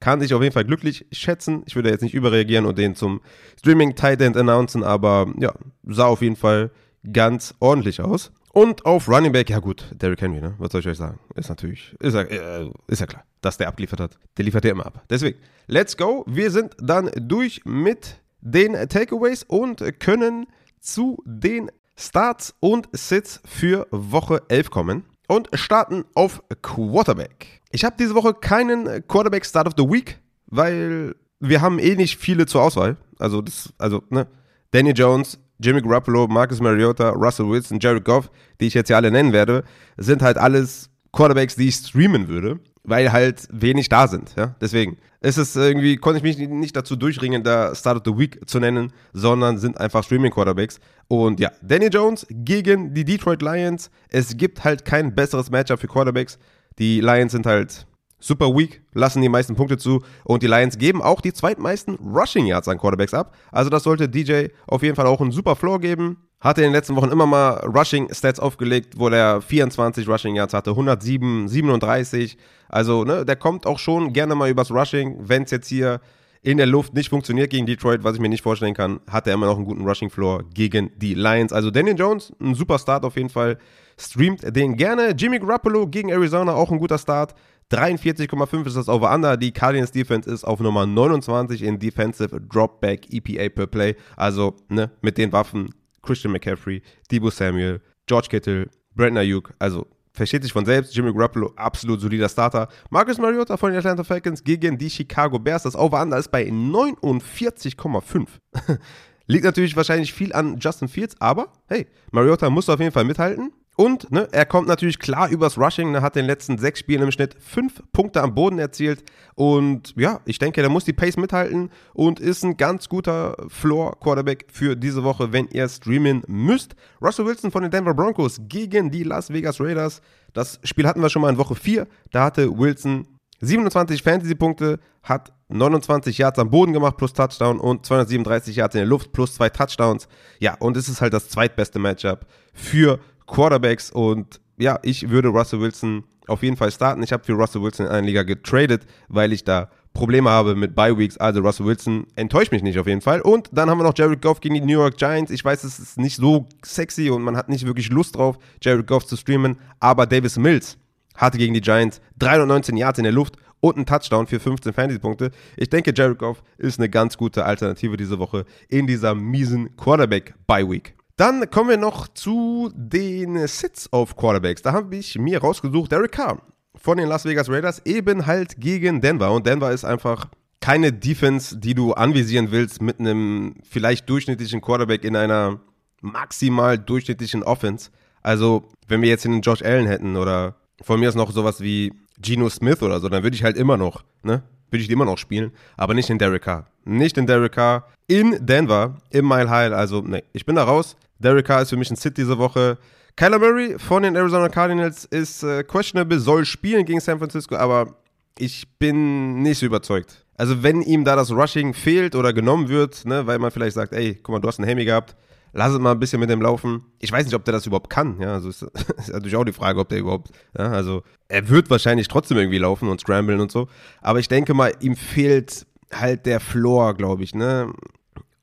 [0.00, 1.62] kann sich auf jeden Fall glücklich schätzen.
[1.66, 3.20] Ich würde jetzt nicht überreagieren und den zum
[3.58, 5.52] Streaming Tight End announcen, aber ja,
[5.84, 6.70] sah auf jeden Fall
[7.12, 8.32] ganz ordentlich aus.
[8.52, 10.54] Und auf Running Back, ja gut, Derrick Henry, ne?
[10.58, 11.20] Was soll ich euch sagen?
[11.36, 14.18] Ist natürlich, ist ja, äh, ist ja klar, dass der abgeliefert hat.
[14.36, 15.04] Der liefert ja immer ab.
[15.08, 16.24] Deswegen, let's go.
[16.26, 20.46] Wir sind dann durch mit den Takeaways und können
[20.80, 27.60] zu den Starts und Sits für Woche 11 kommen und starten auf Quarterback.
[27.70, 32.18] Ich habe diese Woche keinen Quarterback Start of the Week, weil wir haben eh nicht
[32.18, 32.96] viele zur Auswahl.
[33.18, 34.26] Also das, also ne,
[34.70, 39.10] Danny Jones, Jimmy Garoppolo, Marcus Mariota, Russell Wilson, Jared Goff, die ich jetzt ja alle
[39.10, 39.64] nennen werde,
[39.96, 44.34] sind halt alles Quarterbacks, die ich streamen würde, weil halt wenig da sind.
[44.36, 44.54] Ja?
[44.60, 48.48] Deswegen ist es irgendwie, konnte ich mich nicht dazu durchringen, da Start of the Week
[48.48, 50.80] zu nennen, sondern sind einfach Streaming-Quarterbacks.
[51.08, 53.90] Und ja, Danny Jones gegen die Detroit Lions.
[54.08, 56.38] Es gibt halt kein besseres Matchup für Quarterbacks.
[56.78, 57.86] Die Lions sind halt
[58.20, 62.46] super weak, lassen die meisten Punkte zu und die Lions geben auch die zweitmeisten Rushing
[62.46, 63.34] Yards an Quarterbacks ab.
[63.50, 66.18] Also das sollte DJ auf jeden Fall auch einen super Floor geben.
[66.40, 70.54] Hatte in den letzten Wochen immer mal Rushing Stats aufgelegt, wo der 24 Rushing Yards
[70.54, 72.38] hatte, 107, 37.
[72.68, 76.00] Also, ne, der kommt auch schon gerne mal übers Rushing, wenn es jetzt hier
[76.42, 79.34] in der Luft nicht funktioniert gegen Detroit, was ich mir nicht vorstellen kann, hat er
[79.34, 81.52] immer noch einen guten Rushing Floor gegen die Lions.
[81.52, 83.58] Also Daniel Jones, ein super Start auf jeden Fall.
[83.98, 85.10] Streamt den gerne.
[85.10, 87.34] Jimmy Garoppolo gegen Arizona, auch ein guter Start.
[87.70, 89.36] 43,5 ist das Over-Under.
[89.36, 93.94] Die Cardinals Defense ist auf Nummer 29 in Defensive Dropback EPA per Play.
[94.16, 99.52] Also ne, mit den Waffen Christian McCaffrey, Debo Samuel, George Kittle, Brandon Ayuk.
[99.58, 100.94] Also versteht sich von selbst.
[100.94, 102.68] Jimmy Garoppolo, absolut solider Starter.
[102.90, 105.62] Marcus Mariota von den Atlanta Falcons gegen die Chicago Bears.
[105.62, 108.26] Das Over-Under ist bei 49,5.
[109.26, 113.52] Liegt natürlich wahrscheinlich viel an Justin Fields, aber hey, Mariota muss auf jeden Fall mithalten.
[113.76, 117.02] Und ne, er kommt natürlich klar übers Rushing, ne, hat in den letzten sechs Spielen
[117.02, 119.04] im Schnitt fünf Punkte am Boden erzielt.
[119.34, 124.46] Und ja, ich denke, der muss die Pace mithalten und ist ein ganz guter Floor-Quarterback
[124.52, 126.74] für diese Woche, wenn ihr streamen müsst.
[127.00, 130.02] Russell Wilson von den Denver Broncos gegen die Las Vegas Raiders.
[130.34, 131.86] Das Spiel hatten wir schon mal in Woche 4.
[132.10, 133.06] Da hatte Wilson
[133.40, 138.86] 27 Fantasy-Punkte, hat 29 Yards am Boden gemacht plus Touchdown und 237 Yards in der
[138.86, 140.06] Luft plus zwei Touchdowns.
[140.38, 145.60] Ja, und es ist halt das zweitbeste Matchup für Quarterbacks und ja, ich würde Russell
[145.60, 147.02] Wilson auf jeden Fall starten.
[147.02, 150.74] Ich habe für Russell Wilson in einer Liga getradet, weil ich da Probleme habe mit
[150.74, 151.16] Bye Weeks.
[151.16, 153.20] Also Russell Wilson enttäuscht mich nicht auf jeden Fall.
[153.20, 155.30] Und dann haben wir noch Jared Goff gegen die New York Giants.
[155.30, 158.86] Ich weiß, es ist nicht so sexy und man hat nicht wirklich Lust drauf, Jared
[158.86, 159.56] Goff zu streamen.
[159.80, 160.76] Aber Davis Mills
[161.16, 165.30] hatte gegen die Giants 319 Yards in der Luft und einen Touchdown für 15 Fantasy-Punkte.
[165.56, 170.94] Ich denke, Jared Goff ist eine ganz gute Alternative diese Woche in dieser miesen Quarterback-Bye-Week.
[171.20, 174.62] Dann kommen wir noch zu den Sits auf Quarterbacks.
[174.62, 176.40] Da habe ich mir rausgesucht, Derek Carr
[176.74, 179.30] von den Las Vegas Raiders eben halt gegen Denver.
[179.30, 180.30] Und Denver ist einfach
[180.62, 185.60] keine Defense, die du anvisieren willst mit einem vielleicht durchschnittlichen Quarterback in einer
[186.00, 187.90] maximal durchschnittlichen Offense.
[188.22, 191.92] Also, wenn wir jetzt einen Josh Allen hätten oder von mir ist noch sowas wie
[192.18, 194.42] Geno Smith oder so, dann würde ich halt immer noch, ne?
[194.70, 196.66] Würde ich immer noch spielen, aber nicht in Derek Carr.
[196.86, 197.88] Nicht in Derek Carr.
[198.06, 199.72] In Denver, im Mile High.
[199.72, 200.96] Also, ne, ich bin da raus.
[201.20, 202.78] Derek Carr ist für mich ein Sit diese Woche.
[203.16, 207.96] Kyler Murray von den Arizona Cardinals ist äh, questionable, soll spielen gegen San Francisco, aber
[208.38, 210.24] ich bin nicht so überzeugt.
[210.36, 213.92] Also wenn ihm da das Rushing fehlt oder genommen wird, ne, weil man vielleicht sagt,
[213.92, 215.14] ey, guck mal, du hast einen Hemi gehabt,
[215.52, 216.84] lass es mal ein bisschen mit dem laufen.
[216.98, 218.18] Ich weiß nicht, ob der das überhaupt kann.
[218.20, 218.62] Ja, also ist,
[218.98, 222.58] ist natürlich auch die Frage, ob der überhaupt, ja, also er wird wahrscheinlich trotzdem irgendwie
[222.58, 223.68] laufen und scramblen und so.
[224.00, 227.70] Aber ich denke mal, ihm fehlt halt der Floor, glaube ich, ne?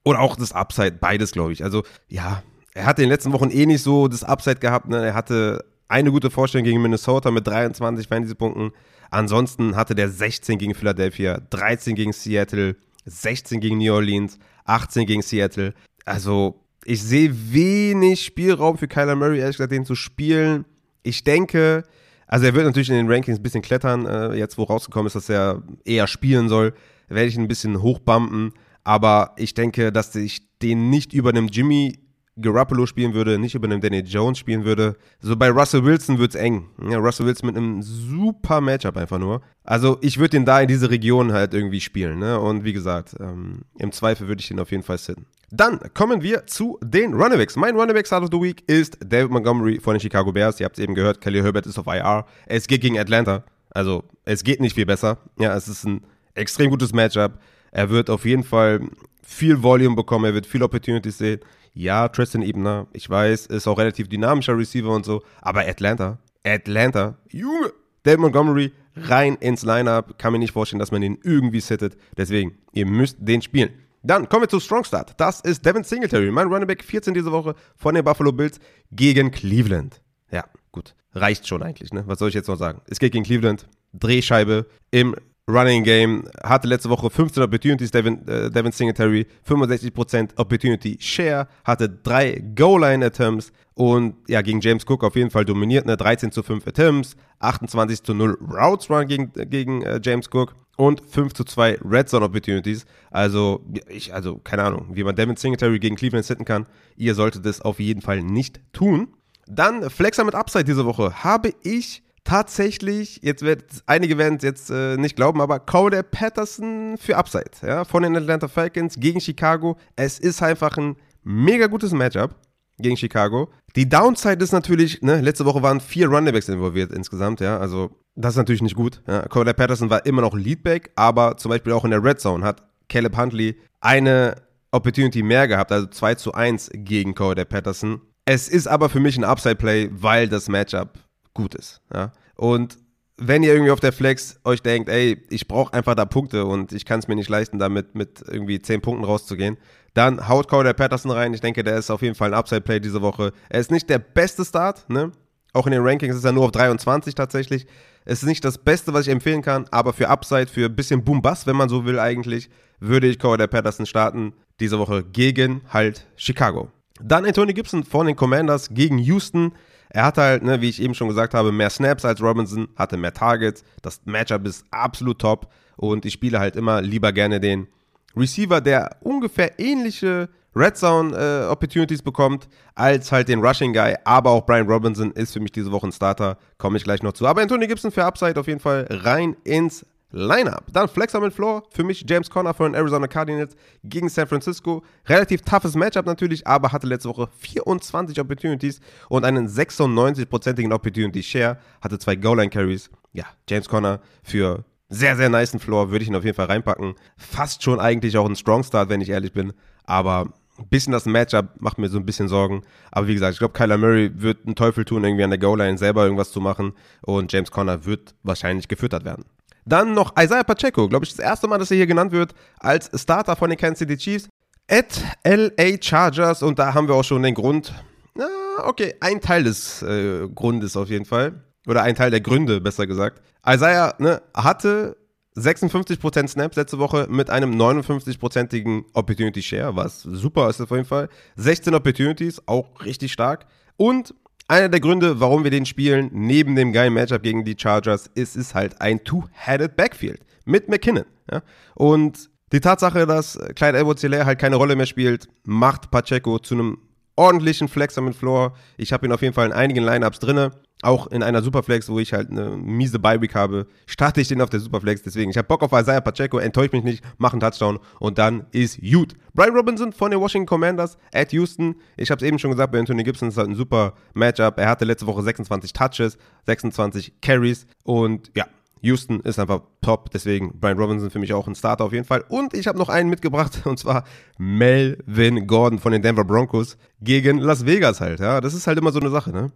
[0.04, 1.64] Oder auch das Upside, beides, glaube ich.
[1.64, 2.44] Also, ja,
[2.78, 4.88] er hatte in den letzten Wochen eh nicht so das Upside gehabt.
[4.88, 5.04] Ne?
[5.08, 8.72] Er hatte eine gute Vorstellung gegen Minnesota mit 23 Fantasy-Punkten.
[9.10, 15.22] Ansonsten hatte der 16 gegen Philadelphia, 13 gegen Seattle, 16 gegen New Orleans, 18 gegen
[15.22, 15.74] Seattle.
[16.06, 20.66] Also, ich sehe wenig Spielraum für Kyler Murray, ehrlich gesagt, den zu spielen.
[21.04, 21.84] Ich denke,
[22.28, 24.06] also er wird natürlich in den Rankings ein bisschen klettern.
[24.06, 26.74] Äh, jetzt, wo rausgekommen ist, dass er eher spielen soll,
[27.08, 28.54] werde ich ihn ein bisschen hochbumpen.
[28.84, 32.07] Aber ich denke, dass ich den nicht über einem Jimmy
[32.40, 34.96] Garoppolo spielen würde, nicht über einen Danny Jones spielen würde.
[35.20, 36.68] So bei Russell Wilson wird es eng.
[36.90, 39.42] Ja, Russell Wilson mit einem super Matchup einfach nur.
[39.64, 42.20] Also ich würde den da in diese Region halt irgendwie spielen.
[42.20, 42.40] Ne?
[42.40, 45.26] Und wie gesagt, ähm, im Zweifel würde ich den auf jeden Fall sitten.
[45.50, 47.56] Dann kommen wir zu den Runningbacks.
[47.56, 50.60] Mein Runningback Start of the Week ist David Montgomery von den Chicago Bears.
[50.60, 52.26] Ihr habt es eben gehört, Kelly Herbert ist auf IR.
[52.46, 53.44] Es geht gegen Atlanta.
[53.72, 55.20] Also es geht nicht viel besser.
[55.40, 56.02] Ja, es ist ein
[56.36, 57.40] extrem gutes Matchup.
[57.72, 58.82] Er wird auf jeden Fall
[59.22, 61.40] viel Volume bekommen, er wird viel Opportunities sehen.
[61.78, 67.20] Ja, Tristan Ebner, ich weiß, ist auch relativ dynamischer Receiver und so, aber Atlanta, Atlanta,
[67.30, 71.96] Junge, David Montgomery rein ins Lineup, kann mir nicht vorstellen, dass man den irgendwie sittet.
[72.18, 73.70] Deswegen, ihr müsst den spielen.
[74.02, 75.14] Dann kommen wir zu Strong Start.
[75.18, 78.60] Das ist Devin Singletary, mein Running Back 14 diese Woche von den Buffalo Bills
[78.92, 80.02] gegen Cleveland.
[80.32, 80.96] Ja, gut.
[81.14, 82.04] Reicht schon eigentlich, ne?
[82.08, 82.82] Was soll ich jetzt noch sagen?
[82.88, 83.68] Es geht gegen Cleveland.
[83.94, 85.16] Drehscheibe im
[85.50, 91.90] Running Game, hatte letzte Woche 15 Opportunities, Devin, äh, Devin Singletary, 65% Opportunity Share, hatte
[91.90, 96.68] drei Goal-Line-Attempts und ja, gegen James Cook auf jeden Fall dominiert, ne, 13 zu 5
[96.68, 101.80] Attempts, 28 zu 0 Routes Run gegen, gegen äh, James Cook und 5 zu 2
[101.84, 102.86] Red Zone Opportunities.
[103.10, 106.66] Also, ich, also, keine Ahnung, wie man Devin Singletary gegen Cleveland sitten kann.
[106.96, 109.10] Ihr solltet das auf jeden Fall nicht tun.
[109.48, 114.70] Dann Flexer mit Upside diese Woche habe ich tatsächlich, jetzt wird einige werden es jetzt
[114.70, 119.78] äh, nicht glauben, aber Cody Patterson für Upside, ja, von den Atlanta Falcons gegen Chicago.
[119.96, 122.36] Es ist einfach ein mega gutes Matchup
[122.80, 123.50] gegen Chicago.
[123.78, 128.34] Die Downside ist natürlich, ne, letzte Woche waren vier Runningbacks involviert insgesamt, ja, also das
[128.34, 129.02] ist natürlich nicht gut.
[129.08, 129.22] Ja.
[129.28, 132.62] Cody Patterson war immer noch Leadback, aber zum Beispiel auch in der Red Zone hat
[132.90, 134.36] Caleb Huntley eine
[134.72, 138.02] Opportunity mehr gehabt, also 2 zu 1 gegen Cody Patterson.
[138.26, 141.00] Es ist aber für mich ein Upside-Play, weil das Matchup
[141.38, 141.82] gut ist.
[141.94, 142.12] Ja?
[142.36, 142.78] Und
[143.18, 146.72] wenn ihr irgendwie auf der Flex euch denkt, ey, ich brauche einfach da Punkte und
[146.72, 149.58] ich kann es mir nicht leisten, damit mit irgendwie 10 Punkten rauszugehen,
[149.94, 151.34] dann haut Cody Patterson rein.
[151.34, 153.32] Ich denke, der ist auf jeden Fall ein Upside-Play diese Woche.
[153.50, 155.12] Er ist nicht der beste Start, ne?
[155.54, 157.66] Auch in den Rankings ist er nur auf 23 tatsächlich.
[158.06, 161.04] Es ist nicht das Beste, was ich empfehlen kann, aber für Upside, für ein bisschen
[161.04, 166.06] Boom-Bass, wenn man so will eigentlich, würde ich Cody Patterson starten diese Woche gegen halt
[166.16, 166.70] Chicago.
[167.02, 169.54] Dann Anthony Gibson von den Commanders gegen Houston.
[169.90, 172.98] Er hatte halt, ne, wie ich eben schon gesagt habe, mehr Snaps als Robinson, hatte
[172.98, 173.64] mehr Targets.
[173.82, 177.68] Das Matchup ist absolut top und ich spiele halt immer lieber gerne den
[178.16, 183.96] Receiver, der ungefähr ähnliche Red Zone äh, Opportunities bekommt, als halt den Rushing Guy.
[184.06, 186.38] Aber auch Brian Robinson ist für mich diese Woche ein Starter.
[186.58, 187.28] Komme ich gleich noch zu.
[187.28, 190.66] Aber Anthony Gibson für Upside auf jeden Fall rein ins Lineup.
[190.72, 191.64] Dann Flexer mit Floor.
[191.70, 194.84] Für mich James Conner von den Arizona Cardinals gegen San Francisco.
[195.08, 201.58] Relativ toughes Matchup natürlich, aber hatte letzte Woche 24 Opportunities und einen 96-prozentigen Opportunity Share.
[201.82, 202.90] Hatte zwei Goal-Line-Carries.
[203.14, 206.96] Ja, James Conner für sehr, sehr niceen Floor würde ich ihn auf jeden Fall reinpacken.
[207.18, 209.52] Fast schon eigentlich auch ein Strong Start, wenn ich ehrlich bin.
[209.84, 212.64] Aber ein bisschen das Matchup macht mir so ein bisschen Sorgen.
[212.92, 215.78] Aber wie gesagt, ich glaube, Kyler Murray wird einen Teufel tun, irgendwie an der Goal-Line
[215.78, 216.74] selber irgendwas zu machen.
[217.02, 219.26] Und James Conner wird wahrscheinlich gefüttert werden.
[219.68, 222.90] Dann noch Isaiah Pacheco, glaube ich, das erste Mal, dass er hier genannt wird als
[223.00, 224.30] Starter von den Kansas City Chiefs.
[224.70, 227.74] At LA Chargers und da haben wir auch schon den Grund.
[228.16, 228.28] Na,
[228.66, 231.44] okay, ein Teil des äh, Grundes auf jeden Fall.
[231.68, 233.22] Oder ein Teil der Gründe, besser gesagt.
[233.46, 234.98] Isaiah ne, hatte
[235.38, 241.10] 56% Snaps letzte Woche mit einem 59%igen Opportunity Share, was super ist auf jeden Fall.
[241.36, 243.46] 16 Opportunities, auch richtig stark.
[243.76, 244.16] Und
[244.48, 248.36] einer der Gründe, warum wir den spielen, neben dem geilen Matchup gegen die Chargers, ist
[248.36, 251.06] es halt ein Two-Headed Backfield mit McKinnon.
[251.30, 251.42] Ja?
[251.76, 256.78] Und die Tatsache, dass Clyde edwards halt keine Rolle mehr spielt, macht Pacheco zu einem
[257.18, 258.56] ordentlichen Flexer mit Floor.
[258.78, 260.52] Ich habe ihn auf jeden Fall in einigen Lineups drinne.
[260.84, 264.50] Auch in einer Superflex, wo ich halt eine miese Bye-Week habe, starte ich den auf
[264.50, 265.02] der Superflex.
[265.02, 268.46] Deswegen, ich habe Bock auf Isaiah Pacheco, enttäuscht mich nicht, mach einen Touchdown und dann
[268.52, 269.16] ist gut.
[269.34, 271.76] Brian Robinson von den Washington Commanders at Houston.
[271.96, 274.60] Ich habe es eben schon gesagt, bei Anthony Gibson ist halt ein super Matchup.
[274.60, 278.46] Er hatte letzte Woche 26 Touches, 26 Carries und ja,
[278.82, 282.24] Houston ist einfach top, deswegen Brian Robinson für mich auch ein Starter auf jeden Fall.
[282.30, 284.04] Und ich habe noch einen mitgebracht, und zwar
[284.38, 288.20] Melvin Gordon von den Denver Broncos gegen Las Vegas halt.
[288.20, 289.52] Ja, das ist halt immer so eine Sache, ne?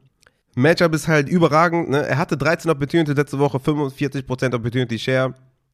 [0.56, 1.90] Matchup ist halt überragend.
[1.90, 2.06] Ne?
[2.06, 5.34] Er hatte 13 Opportunities letzte Woche, 45% Opportunity Share.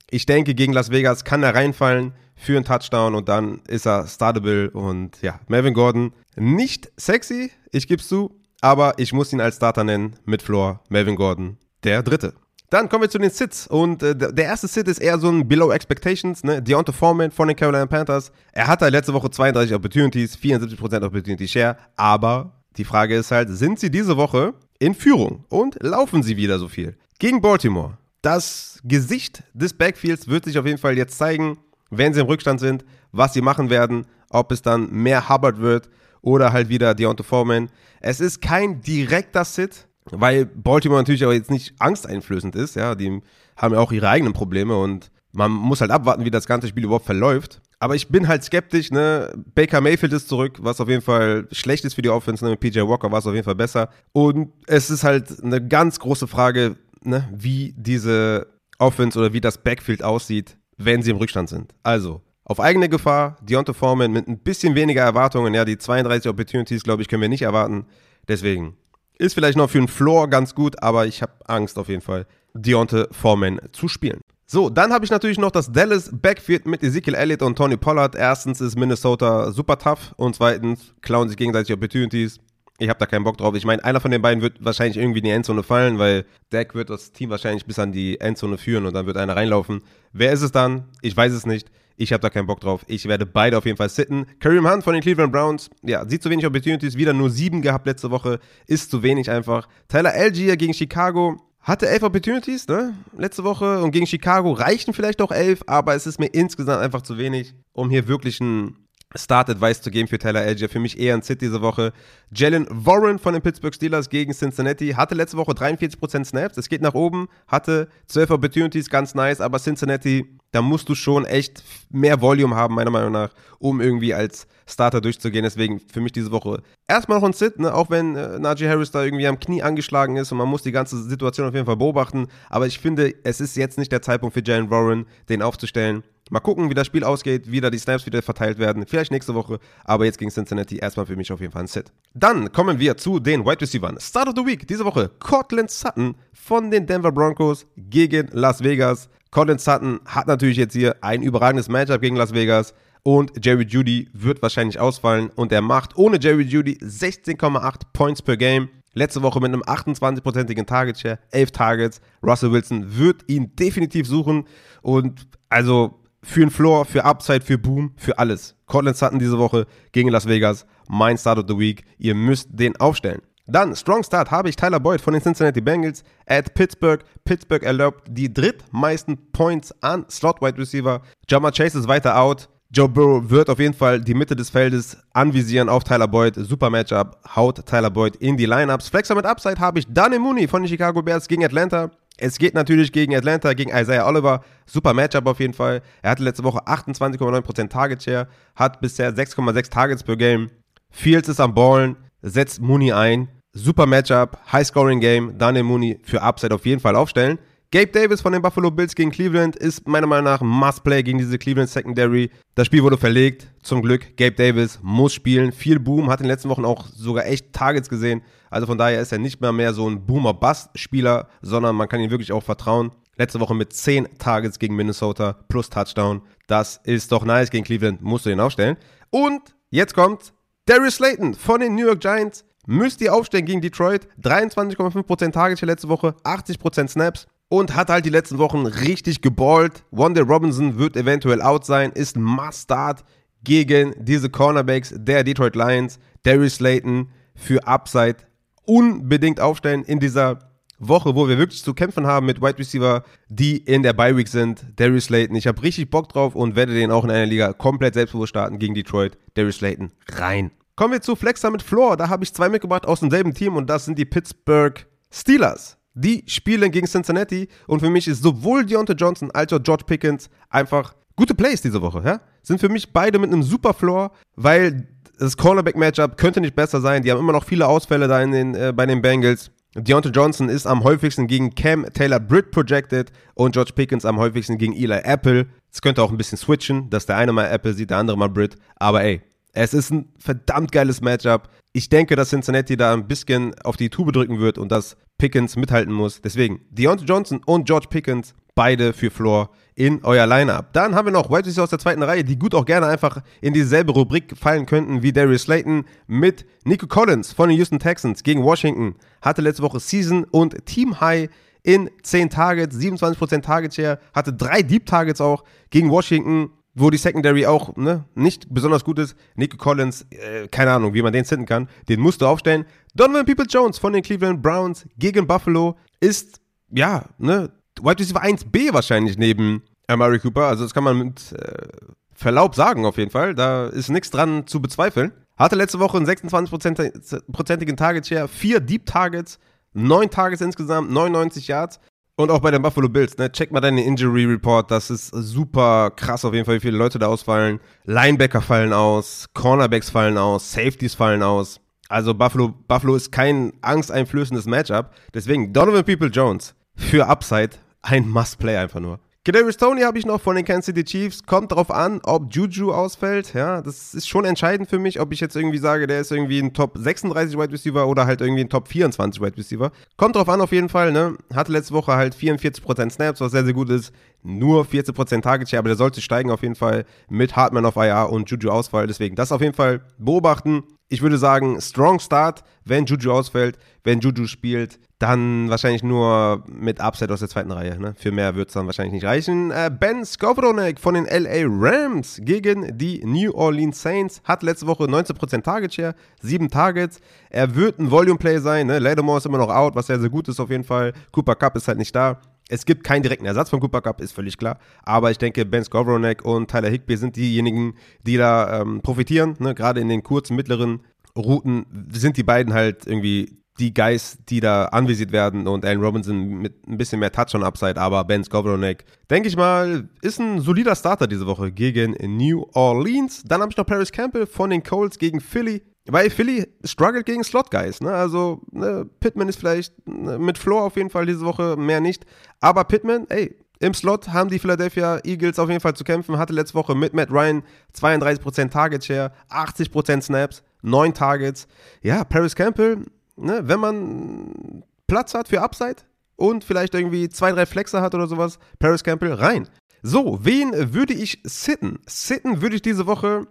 [0.09, 4.07] Ich denke, gegen Las Vegas kann er reinfallen für einen Touchdown und dann ist er
[4.07, 4.69] startable.
[4.69, 9.57] Und ja, Melvin Gordon, nicht sexy, ich gebe es zu, aber ich muss ihn als
[9.57, 10.81] Starter nennen mit Floor.
[10.89, 12.33] Melvin Gordon, der Dritte.
[12.69, 13.65] Dann kommen wir zu den Sits.
[13.67, 16.43] Und äh, der erste Sit ist eher so ein Below Expectations.
[16.43, 16.61] Ne?
[16.61, 18.31] Deontay Foreman von den Carolina Panthers.
[18.51, 21.77] Er hatte letzte Woche 32 Opportunities, 74% Opportunity Share.
[21.95, 26.59] Aber die Frage ist halt, sind sie diese Woche in Führung und laufen sie wieder
[26.59, 26.95] so viel.
[27.19, 27.97] Gegen Baltimore.
[28.21, 31.57] Das Gesicht des Backfields wird sich auf jeden Fall jetzt zeigen,
[31.89, 35.89] wenn sie im Rückstand sind, was sie machen werden, ob es dann mehr Hubbard wird
[36.21, 37.69] oder halt wieder Deontay Foreman.
[37.99, 42.75] Es ist kein direkter Sit, weil Baltimore natürlich auch jetzt nicht angsteinflößend ist.
[42.75, 43.21] Ja, die
[43.55, 46.85] haben ja auch ihre eigenen Probleme und man muss halt abwarten, wie das ganze Spiel
[46.85, 47.61] überhaupt verläuft.
[47.79, 49.31] Aber ich bin halt skeptisch, ne?
[49.53, 52.51] Baker Mayfield ist zurück, was auf jeden Fall schlecht ist für die Offense, ne?
[52.51, 53.89] Mit PJ Walker war es auf jeden Fall besser.
[54.13, 57.29] Und es ist halt eine ganz große Frage, ne?
[57.31, 58.47] Wie diese
[58.79, 61.73] Offense oder wie das Backfield aussieht, wenn sie im Rückstand sind.
[61.83, 66.83] Also, auf eigene Gefahr, Deontay Foreman mit ein bisschen weniger Erwartungen, ja, die 32 Opportunities,
[66.83, 67.85] glaube ich, können wir nicht erwarten.
[68.27, 68.75] Deswegen
[69.19, 72.25] ist vielleicht noch für einen Floor ganz gut, aber ich habe Angst auf jeden Fall,
[72.53, 74.21] Deontay Foreman zu spielen.
[74.49, 78.15] So, dann habe ich natürlich noch das Dallas Backfield mit Ezekiel Elliott und Tony Pollard.
[78.15, 82.39] Erstens ist Minnesota super tough und zweitens klauen sich gegenseitig Opportunities.
[82.79, 83.55] Ich habe da keinen Bock drauf.
[83.55, 86.75] Ich meine, einer von den beiden wird wahrscheinlich irgendwie in die Endzone fallen, weil Dak
[86.75, 89.81] wird das Team wahrscheinlich bis an die Endzone führen und dann wird einer reinlaufen.
[90.13, 90.85] Wer ist es dann?
[91.01, 91.69] Ich weiß es nicht.
[91.97, 92.85] Ich habe da keinen Bock drauf.
[92.87, 94.27] Ich werde beide auf jeden Fall sitten.
[94.39, 97.85] Kareem Hunt von den Cleveland Browns, ja, sieht zu wenig Opportunities, wieder nur sieben gehabt
[97.85, 99.67] letzte Woche, ist zu wenig einfach.
[99.89, 101.35] Tyler Algier gegen Chicago,
[101.67, 102.93] hatte elf Opportunities, ne?
[103.17, 107.01] Letzte Woche und gegen Chicago reichten vielleicht auch elf, aber es ist mir insgesamt einfach
[107.01, 110.67] zu wenig, um hier wirklich einen Start-Advice zu geben für Tyler Algier.
[110.69, 111.93] Für mich eher ein Sit diese Woche.
[112.31, 116.57] Jalen Warren von den Pittsburgh Steelers gegen Cincinnati hatte letzte Woche 43% Snaps.
[116.57, 121.25] Es geht nach oben, hatte 12 Opportunities, ganz nice, aber Cincinnati, da musst du schon
[121.25, 125.43] echt mehr Volume haben, meiner Meinung nach, um irgendwie als Starter durchzugehen.
[125.43, 127.73] Deswegen für mich diese Woche erstmal noch ein Sit, ne?
[127.73, 130.71] auch wenn äh, Najee Harris da irgendwie am Knie angeschlagen ist und man muss die
[130.73, 132.27] ganze Situation auf jeden Fall beobachten.
[132.49, 136.03] Aber ich finde, es ist jetzt nicht der Zeitpunkt für Jalen Warren, den aufzustellen.
[136.29, 138.85] Mal gucken, wie das Spiel ausgeht, wie da die Snaps wieder verteilt werden.
[138.87, 141.91] Vielleicht nächste Woche, aber jetzt gegen Cincinnati erstmal für mich auf jeden Fall ein Sit.
[142.13, 144.07] Dann kommen wir zu den Wide Receivers.
[144.07, 149.09] Start of the Week diese Woche Cortland Sutton von den Denver Broncos gegen Las Vegas.
[149.31, 152.73] Cortland Sutton hat natürlich jetzt hier ein überragendes Matchup gegen Las Vegas.
[153.03, 158.35] Und Jerry Judy wird wahrscheinlich ausfallen und er macht ohne Jerry Judy 16,8 Points per
[158.35, 158.67] Game.
[158.93, 162.01] Letzte Woche mit einem 28-prozentigen Target Share, 11 Targets.
[162.21, 164.45] Russell Wilson wird ihn definitiv suchen
[164.81, 168.55] und also für den Floor, für Upside, für Boom, für alles.
[168.65, 171.83] Cortland Sutton diese Woche gegen Las Vegas, mein Start of the Week.
[171.97, 173.21] Ihr müsst den aufstellen.
[173.49, 177.01] Dann, Strong Start, habe ich Tyler Boyd von den Cincinnati Bengals at Pittsburgh.
[177.23, 181.01] Pittsburgh erlaubt die drittmeisten Points an Slot Wide Receiver.
[181.29, 182.49] Jamar Chase ist weiter out.
[182.69, 186.35] Joe Burrow wird auf jeden Fall die Mitte des Feldes anvisieren auf Tyler Boyd.
[186.35, 187.17] Super Matchup.
[187.33, 188.89] Haut Tyler Boyd in die Lineups.
[188.89, 191.89] Flexer mit Upside habe ich Danny Mooney von den Chicago Bears gegen Atlanta.
[192.17, 194.43] Es geht natürlich gegen Atlanta, gegen Isaiah Oliver.
[194.65, 195.81] Super Matchup auf jeden Fall.
[196.01, 200.49] Er hatte letzte Woche 28,9% Target Share, hat bisher 6,6 Targets per Game.
[200.89, 203.29] Fields ist am Ballen, setzt Mooney ein.
[203.53, 205.37] Super Matchup, High Scoring Game.
[205.37, 207.39] Daniel Mooney für Upside auf jeden Fall aufstellen.
[207.69, 211.17] Gabe Davis von den Buffalo Bills gegen Cleveland ist meiner Meinung nach ein Must-Play gegen
[211.17, 212.31] diese Cleveland Secondary.
[212.55, 214.15] Das Spiel wurde verlegt, zum Glück.
[214.15, 215.51] Gabe Davis muss spielen.
[215.51, 218.21] Viel Boom, hat in den letzten Wochen auch sogar echt Targets gesehen.
[218.49, 222.09] Also von daher ist er nicht mehr mehr so ein Boomer-Bust-Spieler, sondern man kann ihm
[222.09, 222.91] wirklich auch vertrauen.
[223.17, 226.21] Letzte Woche mit 10 Targets gegen Minnesota plus Touchdown.
[226.47, 228.77] Das ist doch nice gegen Cleveland, musst du den aufstellen.
[229.09, 230.31] Und jetzt kommt
[230.67, 232.45] Darius Slayton von den New York Giants.
[232.65, 234.07] Müsst ihr aufstellen gegen Detroit.
[234.23, 239.83] 23,5% Targets letzte Woche, 80% Snaps und hat halt die letzten Wochen richtig geballt.
[239.91, 243.03] Wanda Robinson wird eventuell out sein, ist Must-Start
[243.43, 245.99] gegen diese Cornerbacks der Detroit Lions.
[246.23, 248.17] Darius Slayton für Upside
[248.65, 250.39] unbedingt aufstellen in dieser
[250.79, 254.27] Woche, wo wir wirklich zu kämpfen haben mit Wide Receiver, die in der Bye Week
[254.27, 254.65] sind.
[254.75, 257.93] Darius Slayton, ich habe richtig Bock drauf und werde den auch in einer Liga komplett
[257.93, 259.17] selbstbewusst starten gegen Detroit.
[259.33, 260.51] Darius Slayton rein.
[260.75, 261.97] Kommen wir zu Flexer mit Floor.
[261.97, 265.77] Da habe ich zwei mitgebracht aus demselben Team und das sind die Pittsburgh Steelers.
[265.99, 270.29] Die spielen gegen Cincinnati und für mich ist sowohl Deontay Johnson als auch George Pickens
[270.47, 272.03] einfach gute Plays diese Woche.
[272.05, 272.21] Ja?
[272.43, 277.01] Sind für mich beide mit einem super Floor, weil das Cornerback-Matchup könnte nicht besser sein.
[277.01, 279.49] Die haben immer noch viele Ausfälle da in den, äh, bei den Bengals.
[279.73, 284.59] Deontay Johnson ist am häufigsten gegen Cam Taylor Britt projected und George Pickens am häufigsten
[284.59, 285.47] gegen Eli Apple.
[285.71, 288.29] Es könnte auch ein bisschen switchen, dass der eine mal Apple sieht, der andere mal
[288.29, 288.55] Britt.
[288.75, 289.21] Aber ey,
[289.53, 291.49] es ist ein verdammt geiles Matchup.
[291.73, 295.55] Ich denke, dass Cincinnati da ein bisschen auf die Tube drücken wird und dass Pickens
[295.55, 296.21] mithalten muss.
[296.21, 300.73] Deswegen Deontay Johnson und George Pickens, beide für Floor in euer Lineup.
[300.73, 303.21] Dann haben wir noch Wide Receiver aus der zweiten Reihe, die gut auch gerne einfach
[303.39, 308.23] in dieselbe Rubrik fallen könnten wie Darius Slayton mit Nico Collins von den Houston Texans
[308.23, 308.95] gegen Washington.
[309.21, 311.29] Hatte letzte Woche Season und Team High
[311.61, 316.97] in 10 Targets, 27% Target Share, hatte drei Deep Targets auch gegen Washington wo die
[316.97, 319.15] Secondary auch ne, nicht besonders gut ist.
[319.35, 321.67] Nico Collins, äh, keine Ahnung, wie man den sitten kann.
[321.89, 322.65] Den musst du aufstellen.
[322.93, 327.51] Donovan People-Jones von den Cleveland Browns gegen Buffalo ist, ja, ne,
[327.81, 330.45] Wide Receiver 1B wahrscheinlich neben Amari Cooper.
[330.45, 331.67] Also das kann man mit äh,
[332.13, 333.33] Verlaub sagen auf jeden Fall.
[333.33, 335.11] Da ist nichts dran zu bezweifeln.
[335.37, 339.39] Hatte letzte Woche einen 26-prozentigen Target Share, vier Deep Targets,
[339.73, 341.79] neun Targets insgesamt, 99 Yards.
[342.19, 343.31] Und auch bei den Buffalo Bills, ne?
[343.31, 344.71] Check mal deinen Injury Report.
[344.71, 347.59] Das ist super krass auf jeden Fall, wie viele Leute da ausfallen.
[347.85, 351.59] Linebacker fallen aus, Cornerbacks fallen aus, Safeties fallen aus.
[351.89, 354.95] Also Buffalo, Buffalo ist kein angsteinflößendes Matchup.
[355.13, 357.51] Deswegen Donovan People Jones für Upside
[357.83, 358.99] ein Must-Play einfach nur.
[359.27, 361.21] Kadarius Tony habe ich noch von den Kansas City Chiefs.
[361.25, 363.33] Kommt darauf an, ob Juju ausfällt.
[363.33, 366.39] Ja, das ist schon entscheidend für mich, ob ich jetzt irgendwie sage, der ist irgendwie
[366.39, 369.73] ein Top 36 Wide Receiver oder halt irgendwie ein Top 24 Wide Receiver.
[369.97, 371.17] Kommt darauf an auf jeden Fall, ne?
[371.35, 373.91] Hatte letzte Woche halt 44% Snaps, was sehr, sehr gut ist.
[374.23, 378.09] Nur 14% Target Share, aber der sollte steigen auf jeden Fall mit Hartman auf IR
[378.09, 378.87] und Juju Ausfall.
[378.87, 380.63] Deswegen das auf jeden Fall beobachten.
[380.89, 386.81] Ich würde sagen, strong Start, wenn Juju ausfällt, wenn Juju spielt, dann wahrscheinlich nur mit
[386.81, 387.77] Upset aus der zweiten Reihe.
[387.79, 387.93] Ne?
[387.97, 389.51] Für mehr wird es dann wahrscheinlich nicht reichen.
[389.51, 394.85] Äh, ben Skowronek von den LA Rams gegen die New Orleans Saints hat letzte Woche
[394.85, 396.99] 19% Target Share, 7 Targets.
[397.29, 398.67] Er wird ein Volume Play sein.
[398.67, 398.79] Ne?
[398.79, 400.93] Lattimore ist immer noch out, was sehr, sehr gut ist auf jeden Fall.
[401.11, 402.19] Cooper Cup ist halt nicht da.
[402.49, 404.59] Es gibt keinen direkten Ersatz von Cooper Cup, ist völlig klar.
[404.83, 409.35] Aber ich denke, Ben Skowronek und Tyler Higby sind diejenigen, die da ähm, profitieren.
[409.39, 409.53] Ne?
[409.53, 410.81] Gerade in den kurzen, mittleren
[411.17, 416.41] Routen sind die beiden halt irgendwie die Guys, die da anvisiert werden und Allen Robinson
[416.41, 420.41] mit ein bisschen mehr Touch on Upside, aber Ben Skowronek, denke ich mal, ist ein
[420.41, 423.23] solider Starter diese Woche gegen New Orleans.
[423.25, 425.63] Dann habe ich noch Paris Campbell von den Colts gegen Philly.
[425.87, 427.81] Weil Philly struggelt gegen Slot-Guys.
[427.81, 427.91] Ne?
[427.91, 432.05] Also ne, Pittman ist vielleicht ne, mit Floor auf jeden Fall diese Woche mehr nicht.
[432.39, 436.17] Aber Pittman, ey, im Slot haben die Philadelphia Eagles auf jeden Fall zu kämpfen.
[436.17, 437.43] Hatte letzte Woche mit Matt Ryan
[437.75, 441.47] 32% Target Share, 80% Snaps, 9 Targets.
[441.81, 442.83] Ja, Paris Campbell
[443.17, 445.77] ne, wenn man Platz hat für Upside
[446.15, 449.47] und vielleicht irgendwie zwei, drei Flexer hat oder sowas, Paris Campbell rein.
[449.83, 451.79] So, wen würde ich sitten?
[451.85, 453.27] Sitten würde ich diese Woche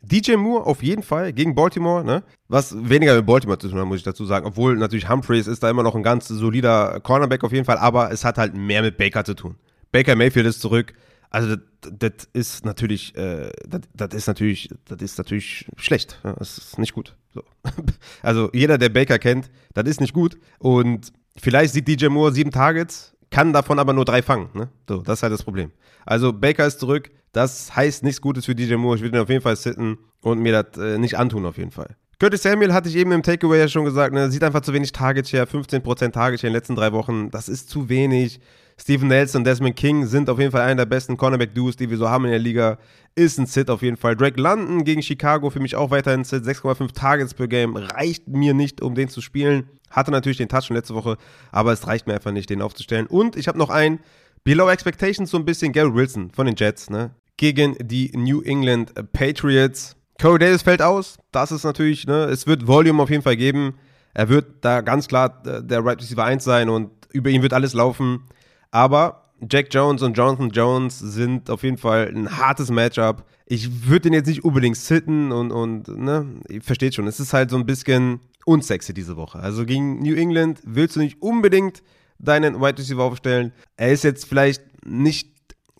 [0.00, 2.22] DJ Moore auf jeden Fall gegen Baltimore, ne?
[2.48, 4.46] Was weniger mit Baltimore zu tun hat, muss ich dazu sagen.
[4.46, 8.12] Obwohl natürlich Humphreys ist da immer noch ein ganz solider Cornerback auf jeden Fall, aber
[8.12, 9.56] es hat halt mehr mit Baker zu tun.
[9.90, 10.94] Baker Mayfield ist zurück.
[11.30, 16.20] Also das, das ist natürlich, äh, das, das, ist natürlich, das ist natürlich schlecht.
[16.22, 17.16] Das ist nicht gut.
[17.34, 17.42] So.
[18.22, 20.38] Also jeder, der Baker kennt, das ist nicht gut.
[20.58, 24.48] Und vielleicht sieht DJ Moore sieben Targets, kann davon aber nur drei fangen.
[24.54, 24.68] Ne?
[24.88, 25.70] So, das ist halt das Problem.
[26.06, 27.10] Also Baker ist zurück.
[27.32, 28.96] Das heißt nichts Gutes für DJ Moore.
[28.96, 31.70] Ich würde ihn auf jeden Fall sitten und mir das äh, nicht antun auf jeden
[31.70, 31.96] Fall.
[32.18, 34.90] Curtis Samuel hatte ich eben im Takeaway ja schon gesagt, ne, sieht einfach zu wenig
[34.90, 37.30] Target Share, 15% Target Share in den letzten drei Wochen.
[37.30, 38.40] Das ist zu wenig.
[38.80, 41.96] Steven Nelson und Desmond King sind auf jeden Fall einer der besten Cornerback-Duos, die wir
[41.96, 42.78] so haben in der Liga.
[43.14, 44.14] Ist ein Sit auf jeden Fall.
[44.16, 46.44] Drake London gegen Chicago für mich auch weiterhin Sit.
[46.44, 47.76] 6,5 Targets per Game.
[47.76, 49.68] Reicht mir nicht, um den zu spielen.
[49.90, 51.16] Hatte natürlich den Touch schon letzte Woche,
[51.50, 53.06] aber es reicht mir einfach nicht, den aufzustellen.
[53.06, 53.98] Und ich habe noch einen,
[54.44, 57.10] Below Expectations so ein bisschen, Gary Wilson von den Jets, ne?
[57.36, 59.94] Gegen die New England Patriots.
[60.20, 61.18] Corey Davis fällt aus.
[61.32, 62.24] Das ist natürlich, ne?
[62.24, 63.74] Es wird Volume auf jeden Fall geben.
[64.14, 67.52] Er wird da ganz klar äh, der Right Receiver 1 sein und über ihn wird
[67.52, 68.24] alles laufen.
[68.70, 73.24] Aber Jack Jones und Jonathan Jones sind auf jeden Fall ein hartes Matchup.
[73.46, 77.32] Ich würde den jetzt nicht unbedingt sitten und, und ne, ihr versteht schon, es ist
[77.32, 79.38] halt so ein bisschen unsexy diese Woche.
[79.38, 81.82] Also gegen New England willst du nicht unbedingt
[82.18, 83.52] deinen Wide Receiver aufstellen.
[83.76, 85.30] Er ist jetzt vielleicht nicht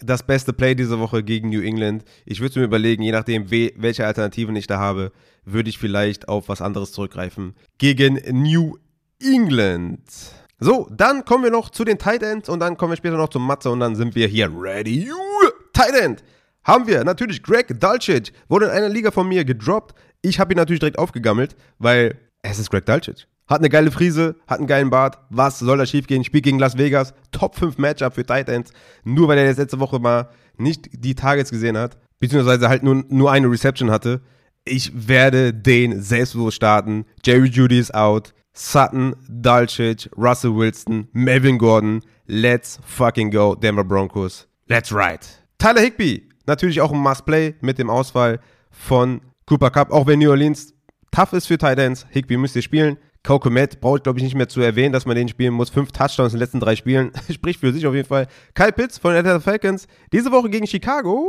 [0.01, 2.05] das beste Play diese Woche gegen New England.
[2.25, 5.13] Ich würde mir überlegen, je nachdem, welche Alternativen ich da habe,
[5.45, 7.55] würde ich vielleicht auf was anderes zurückgreifen.
[7.79, 8.77] Gegen New
[9.21, 10.01] England.
[10.61, 13.29] So, dann kommen wir noch zu den Tight Ends und dann kommen wir später noch
[13.29, 15.09] zum Matze und dann sind wir hier ready.
[15.73, 16.25] Tight End
[16.65, 19.95] haben wir natürlich Greg Dulcich, wurde in einer Liga von mir gedroppt.
[20.21, 23.29] Ich habe ihn natürlich direkt aufgegammelt, weil es ist Greg Dulcich.
[23.47, 25.19] Hat eine geile Frise, hat einen geilen Bart.
[25.31, 26.25] Was soll da schiefgehen?
[26.25, 27.15] Spielt gegen Las Vegas.
[27.31, 28.73] Top 5 Matchup für Tight Ends.
[29.05, 30.29] Nur weil er jetzt letzte Woche mal
[30.59, 34.21] nicht die Targets gesehen hat, beziehungsweise halt nur, nur eine Reception hatte.
[34.65, 37.07] Ich werde den selbstbewusst starten.
[37.25, 38.35] Jerry Judy ist out.
[38.59, 42.03] Sutton, Dulcich, Russell Wilson, Melvin Gordon.
[42.27, 44.49] Let's fucking go, Denver Broncos.
[44.67, 45.21] Let's ride.
[45.59, 48.41] Tyler Higby, natürlich auch ein Must-Play mit dem Ausfall
[48.73, 50.75] von Cooper Cup, auch wenn New Orleans
[51.13, 52.05] tough ist für Titans.
[52.11, 52.99] Higby müsst ihr spielen.
[53.23, 55.71] Coco Matt brauche ich, glaube ich, nicht mehr zu erwähnen, dass man den spielen muss.
[55.71, 57.13] Fünf Touchdowns in den letzten drei Spielen.
[57.31, 58.27] Spricht für sich auf jeden Fall.
[58.55, 59.87] Kyle Pitts von den Atlanta Falcons.
[60.13, 61.29] Diese Woche gegen Chicago.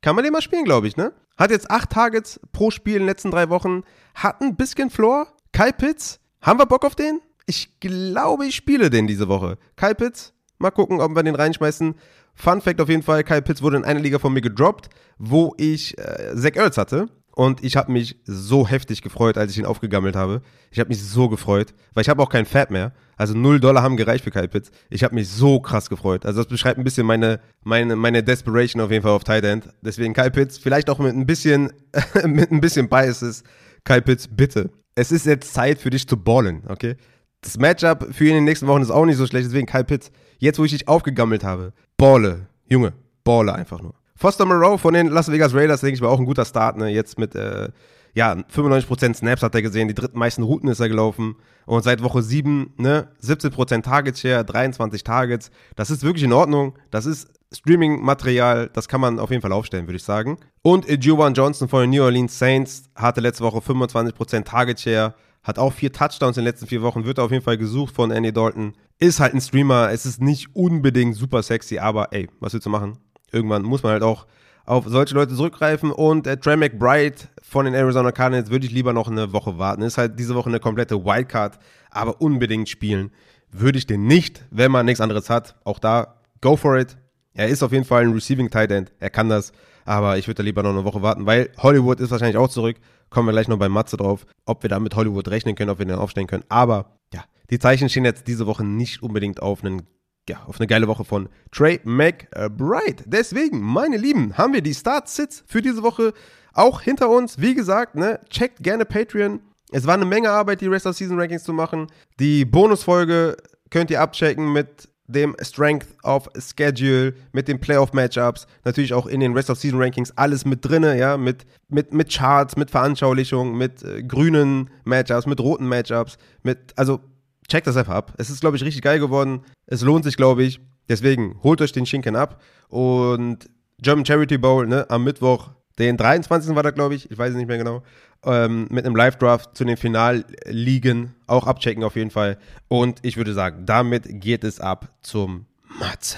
[0.00, 1.12] Kann man den mal spielen, glaube ich, ne?
[1.36, 3.82] Hat jetzt acht Targets pro Spiel in den letzten drei Wochen.
[4.14, 5.26] Hat ein bisschen Floor.
[5.52, 7.20] Kyle Pitts haben wir Bock auf den?
[7.46, 9.58] Ich glaube, ich spiele den diese Woche.
[9.76, 11.94] Kyle Pitts, mal gucken, ob wir den reinschmeißen.
[12.34, 14.88] Fun Fact auf jeden Fall, Kyle Pitts wurde in einer Liga von mir gedroppt,
[15.18, 17.08] wo ich äh, Zach Ertz hatte.
[17.34, 20.40] Und ich habe mich so heftig gefreut, als ich ihn aufgegammelt habe.
[20.70, 22.92] Ich habe mich so gefreut, weil ich habe auch kein Fab mehr.
[23.16, 24.70] Also 0 Dollar haben gereicht für Kyle Pitts.
[24.88, 26.24] Ich habe mich so krass gefreut.
[26.24, 29.68] Also das beschreibt ein bisschen meine, meine, meine Desperation auf jeden Fall auf Tight End.
[29.82, 31.72] Deswegen Kyle Pitts, vielleicht auch mit ein bisschen,
[32.24, 33.42] mit ein bisschen Biases.
[33.84, 34.70] Kyle Pitts, bitte.
[34.96, 36.96] Es ist jetzt Zeit für dich zu ballen, okay?
[37.42, 39.84] Das Matchup für ihn in den nächsten Wochen ist auch nicht so schlecht, deswegen Kyle
[39.84, 40.10] Pitts.
[40.38, 43.94] Jetzt, wo ich dich aufgegammelt habe, balle, Junge, balle einfach nur.
[44.16, 46.88] Foster Moreau von den Las Vegas Raiders, denke ich, war auch ein guter Start, ne?
[46.88, 47.68] Jetzt mit, äh,
[48.14, 51.36] ja, 95% Snaps hat er gesehen, die drittmeisten Routen ist er gelaufen.
[51.66, 55.50] Und seit Woche 7, ne, 17% Target Share, 23 Targets.
[55.74, 56.78] Das ist wirklich in Ordnung.
[56.90, 60.38] Das ist Streaming-Material, das kann man auf jeden Fall aufstellen, würde ich sagen.
[60.62, 65.58] Und Juwan Johnson von den New Orleans Saints hatte letzte Woche 25% Target Share, hat
[65.58, 68.32] auch vier Touchdowns in den letzten vier Wochen, wird auf jeden Fall gesucht von Andy
[68.32, 68.72] Dalton.
[68.98, 72.70] Ist halt ein Streamer, es ist nicht unbedingt super sexy, aber ey, was willst du
[72.70, 72.98] machen?
[73.32, 74.26] irgendwann muss man halt auch
[74.64, 75.92] auf solche Leute zurückgreifen.
[75.92, 79.82] Und äh, Trey McBride von den Arizona Cardinals würde ich lieber noch eine Woche warten.
[79.82, 81.58] Ist halt diese Woche eine komplette Wildcard,
[81.90, 83.12] aber unbedingt spielen
[83.52, 85.54] würde ich den nicht, wenn man nichts anderes hat.
[85.64, 86.96] Auch da, go for it.
[87.36, 88.92] Er ist auf jeden Fall ein Receiving Tight End.
[88.98, 89.52] Er kann das.
[89.84, 92.76] Aber ich würde da lieber noch eine Woche warten, weil Hollywood ist wahrscheinlich auch zurück.
[93.10, 95.78] Kommen wir gleich noch bei Matze drauf, ob wir da mit Hollywood rechnen können, ob
[95.78, 96.44] wir den aufstellen können.
[96.48, 99.82] Aber ja, die Zeichen stehen jetzt diese Woche nicht unbedingt auf einen
[100.28, 103.04] ja, auf eine geile Woche von Trey McBride.
[103.04, 106.14] Deswegen, meine Lieben, haben wir die Start-Sits für diese Woche
[106.52, 107.40] auch hinter uns.
[107.40, 109.38] Wie gesagt, ne, checkt gerne Patreon.
[109.70, 111.86] Es war eine Menge Arbeit, die Rest of Season Rankings zu machen.
[112.18, 113.36] Die Bonusfolge
[113.70, 119.32] könnt ihr abchecken mit dem Strength of Schedule, mit den Playoff-Matchups, natürlich auch in den
[119.32, 123.82] Rest of Season Rankings, alles mit drinne, ja, mit, mit, mit Charts, mit Veranschaulichungen, mit
[123.82, 127.00] äh, grünen Matchups, mit roten Matchups, mit, also
[127.48, 128.14] checkt das einfach ab.
[128.18, 129.42] Es ist, glaube ich, richtig geil geworden.
[129.66, 130.60] Es lohnt sich, glaube ich.
[130.88, 132.40] Deswegen holt euch den Schinken ab.
[132.68, 133.48] Und
[133.80, 136.54] German Charity Bowl, ne, am Mittwoch, den 23.
[136.54, 137.82] war da, glaube ich, ich weiß es nicht mehr genau,
[138.24, 142.38] ähm, mit einem Live-Draft zu den Finalligen auch abchecken auf jeden Fall.
[142.68, 145.46] Und ich würde sagen, damit geht es ab zum
[145.78, 146.16] Matz.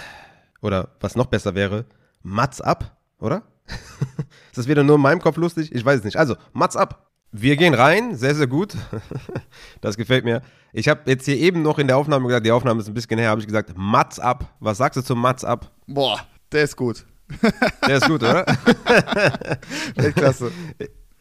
[0.60, 1.84] Oder was noch besser wäre,
[2.22, 3.42] Matz ab, oder?
[3.66, 5.72] ist das wieder nur in meinem Kopf lustig?
[5.72, 6.16] Ich weiß es nicht.
[6.16, 7.08] Also, Matz ab.
[7.30, 8.74] Wir gehen rein, sehr, sehr gut.
[9.82, 10.40] das gefällt mir.
[10.72, 13.18] Ich habe jetzt hier eben noch in der Aufnahme gesagt, die Aufnahme ist ein bisschen
[13.18, 14.54] her, habe ich gesagt, Mats ab.
[14.60, 15.70] Was sagst du zum Mats ab?
[15.86, 16.20] Boah,
[16.52, 17.04] der ist gut.
[17.86, 18.46] Der ist gut, oder?
[19.96, 20.50] Weltklasse.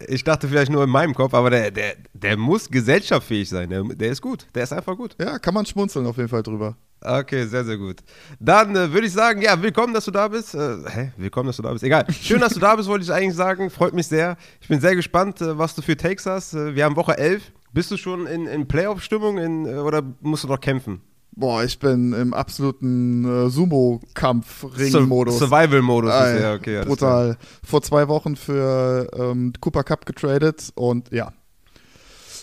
[0.06, 3.70] Ich dachte vielleicht nur in meinem Kopf, aber der, der, der muss gesellschaftsfähig sein.
[3.70, 4.46] Der, der ist gut.
[4.54, 5.16] Der ist einfach gut.
[5.20, 6.78] Ja, kann man schmunzeln auf jeden Fall drüber.
[7.02, 7.98] Okay, sehr, sehr gut.
[8.40, 10.56] Dann äh, würde ich sagen, ja, willkommen, dass du da bist.
[10.56, 11.12] Äh, hä?
[11.18, 11.84] Willkommen, dass du da bist.
[11.84, 12.06] Egal.
[12.12, 13.70] Schön, dass du da bist, wollte ich eigentlich sagen.
[13.70, 14.36] Freut mich sehr.
[14.62, 16.54] Ich bin sehr gespannt, äh, was du für Takes hast.
[16.54, 17.52] Äh, wir haben Woche 11.
[17.74, 19.38] Bist du schon in, in Playoff-Stimmung
[19.68, 21.02] äh, oder musst du noch kämpfen?
[21.40, 25.38] Boah, ich bin im absoluten äh, Sumo-Kampf-Ring-Modus.
[25.38, 26.84] Survival-Modus ist ja, okay.
[26.84, 27.36] Brutal.
[27.36, 27.38] Klar.
[27.64, 31.32] Vor zwei Wochen für ähm, Cooper Cup getradet und ja,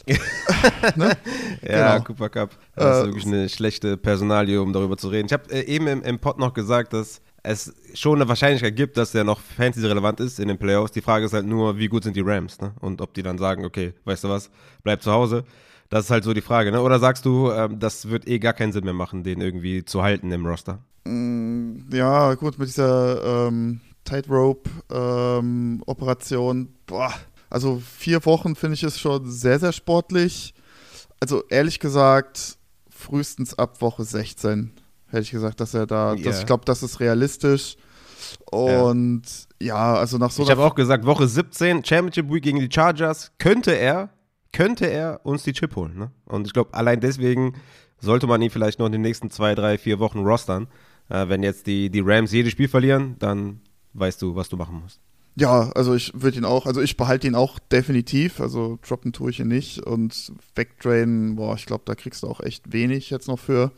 [0.97, 1.17] ne?
[1.63, 2.05] Ja, genau.
[2.05, 2.51] Cooper Cup.
[2.77, 5.27] Das ist äh, wirklich eine schlechte Personalie, um darüber zu reden.
[5.27, 8.97] Ich habe äh, eben im, im Pod noch gesagt, dass es schon eine Wahrscheinlichkeit gibt,
[8.97, 10.93] dass er noch fantasy-relevant ist in den Playoffs.
[10.93, 12.75] Die Frage ist halt nur, wie gut sind die Rams, ne?
[12.81, 14.51] Und ob die dann sagen, okay, weißt du was,
[14.83, 15.45] bleib zu Hause.
[15.91, 16.83] Das ist halt so die Frage, ne?
[16.83, 20.03] Oder sagst du, ähm, das wird eh gar keinen Sinn mehr machen, den irgendwie zu
[20.03, 20.81] halten im Roster?
[21.05, 27.13] Mm, ja, gut, mit dieser ähm, Tightrope-Operation, ähm, boah,
[27.51, 30.55] also vier Wochen finde ich es schon sehr, sehr sportlich.
[31.21, 32.59] Also ehrlich gesagt,
[32.91, 34.73] frühestens ab Woche 16
[35.09, 36.25] hätte ich gesagt, dass er da, yeah.
[36.25, 37.77] dass ich glaube, das ist realistisch.
[38.51, 39.23] Und
[39.61, 42.69] ja, ja also nach so Ich habe auch gesagt, Woche 17, Championship Week gegen die
[42.73, 44.11] Chargers, könnte er,
[44.55, 45.99] könnte er uns die Chip holen.
[45.99, 46.11] Ne?
[46.25, 47.55] Und ich glaube, allein deswegen
[47.99, 50.69] sollte man ihn vielleicht noch in den nächsten zwei, drei, vier Wochen rostern.
[51.11, 53.61] Äh, wenn jetzt die, die Rams jedes Spiel verlieren, dann
[53.93, 55.01] weißt du, was du machen musst.
[55.37, 59.31] Ja, also ich würde ihn auch, also ich behalte ihn auch definitiv, also droppen tue
[59.31, 63.27] ich ihn nicht und wegdrainen, boah, ich glaube, da kriegst du auch echt wenig jetzt
[63.27, 63.73] noch für.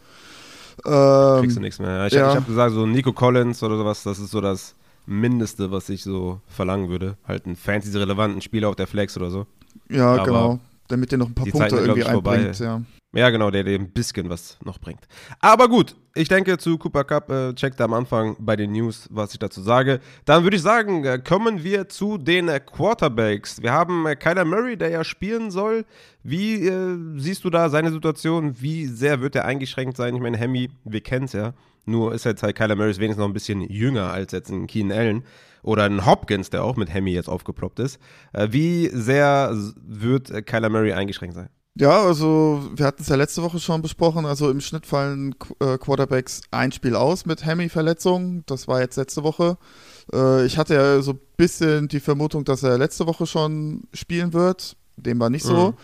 [0.85, 2.07] Ähm, kriegst du nichts mehr.
[2.09, 2.35] Ich, ja.
[2.35, 4.75] habe gesagt, so Nico Collins oder sowas, das ist so das
[5.07, 7.17] Mindeste, was ich so verlangen würde.
[7.27, 9.47] Halt einen fantasy-relevanten Spieler auf der Flex oder so.
[9.89, 10.61] Ja, Aber genau.
[10.89, 12.83] Damit der noch ein paar Punkte Zeit, irgendwie einbringt, ja.
[13.17, 15.09] Ja, genau, der dir ein bisschen was noch bringt.
[15.41, 19.33] Aber gut, ich denke zu Cooper Cup, äh, checkt am Anfang bei den News, was
[19.33, 20.01] ich dazu sage.
[20.27, 23.63] Dann würde ich sagen, äh, kommen wir zu den äh, Quarterbacks.
[23.63, 25.87] Wir haben äh, Kyler Murray, der ja spielen soll.
[26.23, 28.61] Wie äh, siehst du da seine Situation?
[28.61, 30.15] Wie sehr wird er eingeschränkt sein?
[30.15, 31.55] Ich meine, Hemi, wir kennen es ja.
[31.87, 34.99] Nur ist jetzt halt Kyler Murray wenigstens noch ein bisschen jünger als jetzt ein Keenan
[34.99, 35.25] Allen
[35.67, 37.99] oder ein Hopkins, der auch mit Hemi jetzt aufgeploppt ist.
[38.33, 39.55] Äh, wie sehr
[39.85, 41.51] wird Kyler Murray eingeschränkt sein?
[41.79, 44.25] Ja, also wir hatten es ja letzte Woche schon besprochen.
[44.25, 48.45] Also im Schnitt fallen äh, Quarterbacks ein Spiel aus mit Hemi-Verletzung.
[48.47, 49.59] Das war jetzt letzte Woche.
[50.11, 54.33] Äh, ich hatte ja so ein bisschen die Vermutung, dass er letzte Woche schon spielen
[54.33, 54.77] wird.
[54.97, 55.73] Dem war nicht so.
[55.73, 55.75] Mhm.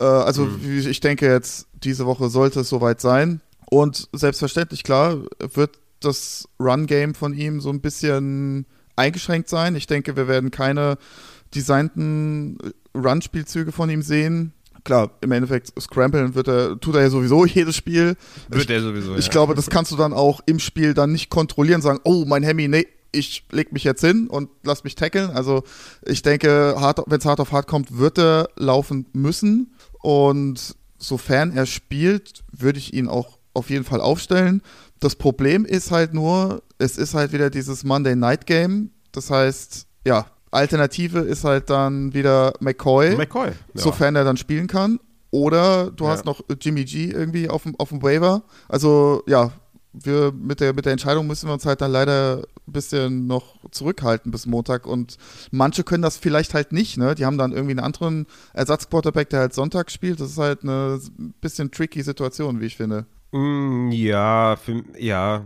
[0.00, 0.88] Äh, also mhm.
[0.88, 3.40] ich denke jetzt, diese Woche sollte es soweit sein.
[3.70, 8.66] Und selbstverständlich, klar, wird das Run-Game von ihm so ein bisschen
[8.98, 9.76] eingeschränkt sein.
[9.76, 10.98] Ich denke, wir werden keine
[11.54, 12.58] designten
[12.94, 14.52] Run-Spielzüge von ihm sehen.
[14.84, 18.16] Klar, im Endeffekt scramblen wird er, tut er ja sowieso jedes Spiel.
[18.48, 19.30] Wird er sowieso, Ich ja.
[19.30, 22.68] glaube, das kannst du dann auch im Spiel dann nicht kontrollieren, sagen, oh, mein Hemi,
[22.68, 25.30] nee, ich leg mich jetzt hin und lass mich tackeln.
[25.30, 25.64] Also
[26.04, 26.74] ich denke,
[27.06, 29.74] wenn es hart auf hart kommt, wird er laufen müssen.
[30.00, 34.62] Und sofern er spielt, würde ich ihn auch auf jeden Fall aufstellen.
[35.00, 38.90] Das Problem ist halt nur, es ist halt wieder dieses Monday Night Game.
[39.12, 43.54] Das heißt, ja, Alternative ist halt dann wieder McCoy, McCoy ja.
[43.74, 44.98] sofern er dann spielen kann.
[45.30, 46.10] Oder du ja.
[46.10, 48.42] hast noch Jimmy G irgendwie auf dem, auf dem Waiver.
[48.68, 49.52] Also ja,
[49.92, 53.56] wir mit der, mit der Entscheidung müssen wir uns halt dann leider ein bisschen noch
[53.70, 54.86] zurückhalten bis Montag.
[54.86, 55.16] Und
[55.50, 57.14] manche können das vielleicht halt nicht, ne?
[57.14, 60.20] Die haben dann irgendwie einen anderen Ersatzquarterback, der halt Sonntag spielt.
[60.20, 60.98] Das ist halt eine
[61.40, 63.06] bisschen tricky Situation, wie ich finde.
[63.32, 65.44] Mm, ja, für, ja.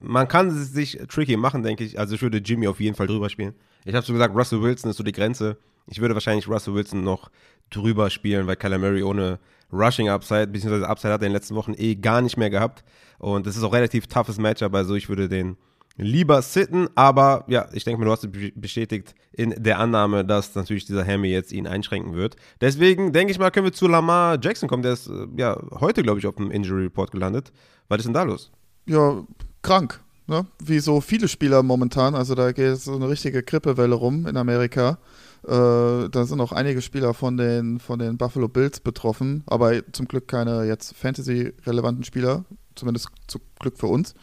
[0.00, 1.98] Man kann es sich tricky machen, denke ich.
[1.98, 3.54] Also ich würde Jimmy auf jeden Fall drüber spielen.
[3.84, 5.56] Ich habe so gesagt, Russell Wilson ist so die Grenze.
[5.86, 7.30] Ich würde wahrscheinlich Russell Wilson noch
[7.70, 9.38] drüber spielen, weil Kyler Murray ohne
[9.72, 12.84] Rushing Upside, beziehungsweise Upside hat er in den letzten Wochen eh gar nicht mehr gehabt.
[13.18, 15.56] Und das ist auch relativ toughes Matchup, also ich würde den
[15.96, 18.28] lieber sitten, aber ja, ich denke mal, du hast
[18.60, 22.36] bestätigt in der Annahme, dass natürlich dieser Hammy jetzt ihn einschränken wird.
[22.60, 24.82] Deswegen denke ich mal, können wir zu Lamar Jackson kommen.
[24.82, 27.52] Der ist äh, ja heute, glaube ich, auf dem Injury Report gelandet.
[27.88, 28.50] Was ist denn da los?
[28.86, 29.24] Ja,
[29.62, 30.00] krank.
[30.26, 30.46] Ne?
[30.62, 32.14] Wie so viele Spieler momentan.
[32.14, 34.98] Also da geht so eine richtige Grippewelle rum in Amerika.
[35.46, 40.08] Äh, da sind auch einige Spieler von den, von den Buffalo Bills betroffen, aber zum
[40.08, 44.14] Glück keine jetzt Fantasy-relevanten Spieler, zumindest zum Glück für uns.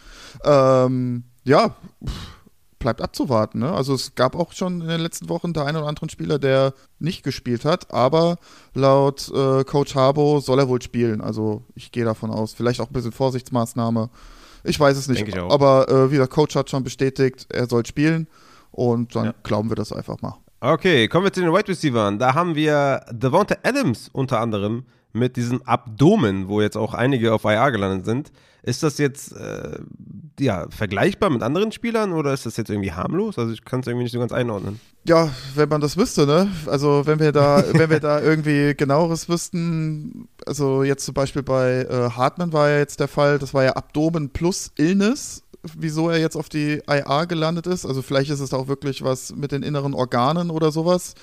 [0.44, 1.76] Ähm, ja,
[2.82, 3.60] bleibt abzuwarten.
[3.60, 3.72] Ne?
[3.72, 6.74] Also es gab auch schon in den letzten Wochen der einen oder anderen Spieler, der
[7.00, 8.38] nicht gespielt hat, aber
[8.74, 11.22] laut äh, Coach Harbo soll er wohl spielen.
[11.22, 12.54] Also ich gehe davon aus.
[12.54, 14.10] Vielleicht auch ein bisschen Vorsichtsmaßnahme.
[14.64, 15.38] Ich weiß es nicht.
[15.38, 18.28] Aber äh, wie der Coach hat schon bestätigt, er soll spielen.
[18.72, 19.34] Und dann ja.
[19.44, 20.36] glauben wir das einfach mal.
[20.60, 22.14] Okay, kommen wir zu den Wide Receivers.
[22.20, 27.44] Da haben wir Devonta Adams unter anderem mit diesem Abdomen, wo jetzt auch einige auf
[27.44, 28.32] IR gelandet sind.
[28.64, 29.80] Ist das jetzt äh,
[30.40, 33.40] ja, vergleichbar mit anderen Spielern oder ist das jetzt irgendwie harmlos?
[33.40, 34.80] Also ich kann es irgendwie nicht so ganz einordnen.
[35.04, 36.48] Ja, wenn man das wüsste, ne?
[36.68, 41.88] Also wenn wir da, wenn wir da irgendwie genaueres wüssten, also jetzt zum Beispiel bei
[41.90, 45.44] äh, Hartmann war ja jetzt der Fall, das war ja Abdomen plus Illness
[45.78, 47.86] wieso er jetzt auf die IA gelandet ist.
[47.86, 51.14] Also vielleicht ist es auch wirklich was mit den inneren Organen oder sowas.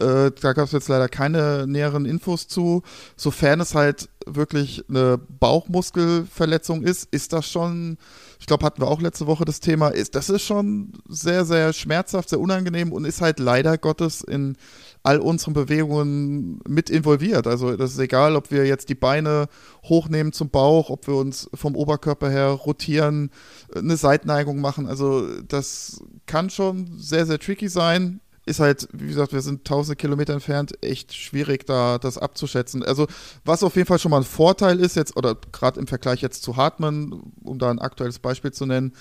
[0.00, 2.82] Äh, da gab es jetzt leider keine näheren Infos zu.
[3.16, 7.98] Sofern es halt wirklich eine Bauchmuskelverletzung ist, ist das schon,
[8.40, 11.72] ich glaube, hatten wir auch letzte Woche das Thema, ist, das ist schon sehr, sehr
[11.72, 14.56] schmerzhaft, sehr unangenehm und ist halt leider Gottes in
[15.04, 17.46] all unseren Bewegungen mit involviert.
[17.46, 19.48] Also das ist egal, ob wir jetzt die Beine
[19.84, 23.30] hochnehmen zum Bauch, ob wir uns vom Oberkörper her rotieren,
[23.74, 24.88] eine Seitneigung machen.
[24.88, 29.96] Also das kann schon sehr, sehr tricky sein ist halt, wie gesagt, wir sind tausende
[29.96, 32.82] Kilometer entfernt, echt schwierig, da das abzuschätzen.
[32.82, 33.06] Also,
[33.44, 36.42] was auf jeden Fall schon mal ein Vorteil ist jetzt, oder gerade im Vergleich jetzt
[36.42, 38.92] zu Hartmann, um da ein aktuelles Beispiel zu nennen,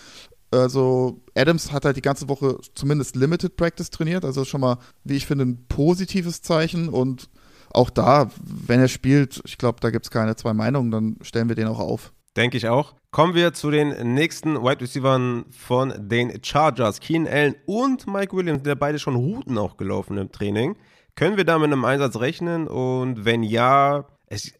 [0.54, 5.16] also Adams hat halt die ganze Woche zumindest Limited Practice trainiert, also schon mal, wie
[5.16, 7.30] ich finde, ein positives Zeichen und
[7.74, 11.50] auch da, wenn er spielt, ich glaube, da gibt es keine zwei Meinungen, dann stellen
[11.50, 12.14] wir den auch auf.
[12.36, 12.94] Denke ich auch.
[13.12, 17.00] Kommen wir zu den nächsten Wide Receivers von den Chargers.
[17.00, 20.76] Keen Allen und Mike Williams, der beide schon Routen auch gelaufen im Training.
[21.16, 22.68] Können wir da mit einem Einsatz rechnen?
[22.68, 24.52] Und wenn ja, es,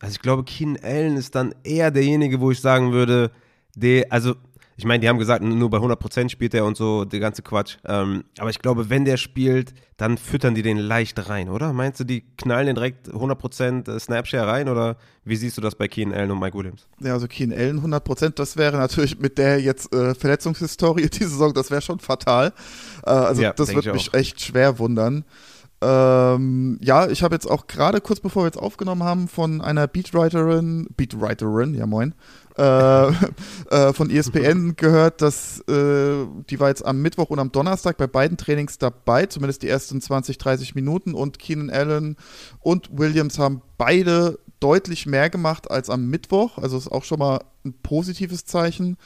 [0.00, 3.30] also ich glaube, Keen Allen ist dann eher derjenige, wo ich sagen würde,
[3.76, 4.34] der, also
[4.80, 7.76] ich meine, die haben gesagt, nur bei 100% spielt er und so, der ganze Quatsch.
[7.86, 11.74] Ähm, aber ich glaube, wenn der spielt, dann füttern die den leicht rein, oder?
[11.74, 15.74] Meinst du, die knallen den direkt 100% äh, Snapshare rein oder wie siehst du das
[15.74, 16.86] bei Keen Allen und Mike Williams?
[16.98, 21.52] Ja, also Keen Allen 100%, das wäre natürlich mit der jetzt äh, Verletzungshistorie diese Saison,
[21.52, 22.54] das wäre schon fatal.
[23.04, 25.26] Äh, also ja, das würde mich echt schwer wundern.
[25.82, 29.86] Ähm, ja, ich habe jetzt auch gerade kurz bevor wir jetzt aufgenommen haben von einer
[29.86, 32.14] Beatwriterin, Beatwriterin, ja moin,
[32.60, 33.12] äh,
[33.70, 38.06] äh, von ESPN gehört, dass äh, die war jetzt am Mittwoch und am Donnerstag bei
[38.06, 42.16] beiden Trainings dabei, zumindest die ersten 20, 30 Minuten und Keenan Allen
[42.60, 47.40] und Williams haben beide deutlich mehr gemacht als am Mittwoch, also ist auch schon mal
[47.64, 48.98] ein positives Zeichen.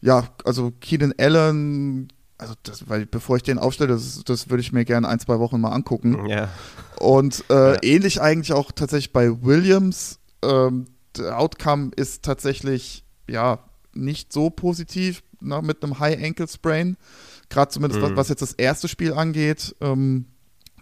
[0.00, 4.70] Ja, also Keenan Allen also das, weil bevor ich den aufstelle, das, das würde ich
[4.70, 6.26] mir gerne ein, zwei Wochen mal angucken.
[6.28, 6.50] Ja.
[6.98, 7.82] Und äh, ja.
[7.82, 10.18] ähnlich eigentlich auch tatsächlich bei Williams.
[10.42, 10.86] Ähm,
[11.20, 13.60] Outcome ist tatsächlich ja
[13.92, 16.96] nicht so positiv na, mit einem High Ankle Sprain.
[17.48, 18.04] Gerade zumindest, mhm.
[18.04, 19.74] was, was, jetzt das erste Spiel angeht.
[19.80, 20.26] Ähm,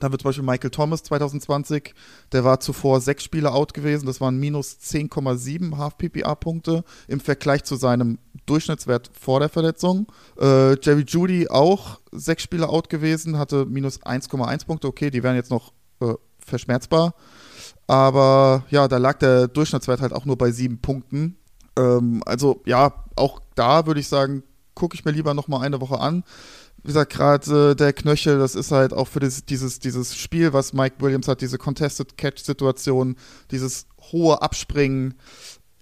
[0.00, 1.94] da wird zum Beispiel Michael Thomas 2020,
[2.32, 7.76] der war zuvor sechs Spiele out gewesen, das waren minus 10,7 Half-PPA-Punkte im Vergleich zu
[7.76, 10.06] seinem Durchschnittswert vor der Verletzung.
[10.38, 14.88] Äh, Jerry Judy auch sechs Spiele out gewesen, hatte minus 1,1 Punkte.
[14.88, 17.14] Okay, die wären jetzt noch äh, verschmerzbar.
[17.86, 21.36] Aber ja, da lag der Durchschnittswert halt auch nur bei sieben Punkten.
[21.76, 24.42] Ähm, also ja, auch da würde ich sagen,
[24.74, 26.24] gucke ich mir lieber noch mal eine Woche an
[26.84, 30.52] wie gesagt, gerade äh, der Knöchel, das ist halt auch für das, dieses, dieses Spiel,
[30.52, 33.16] was Mike Williams hat, diese Contested Catch-Situation,
[33.50, 35.14] dieses hohe Abspringen.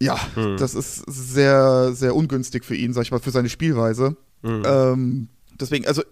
[0.00, 0.56] Ja, hm.
[0.58, 4.16] das ist sehr, sehr ungünstig für ihn, sag ich mal, für seine Spielweise.
[4.44, 4.62] Hm.
[4.64, 5.28] Ähm,
[5.60, 6.02] deswegen, also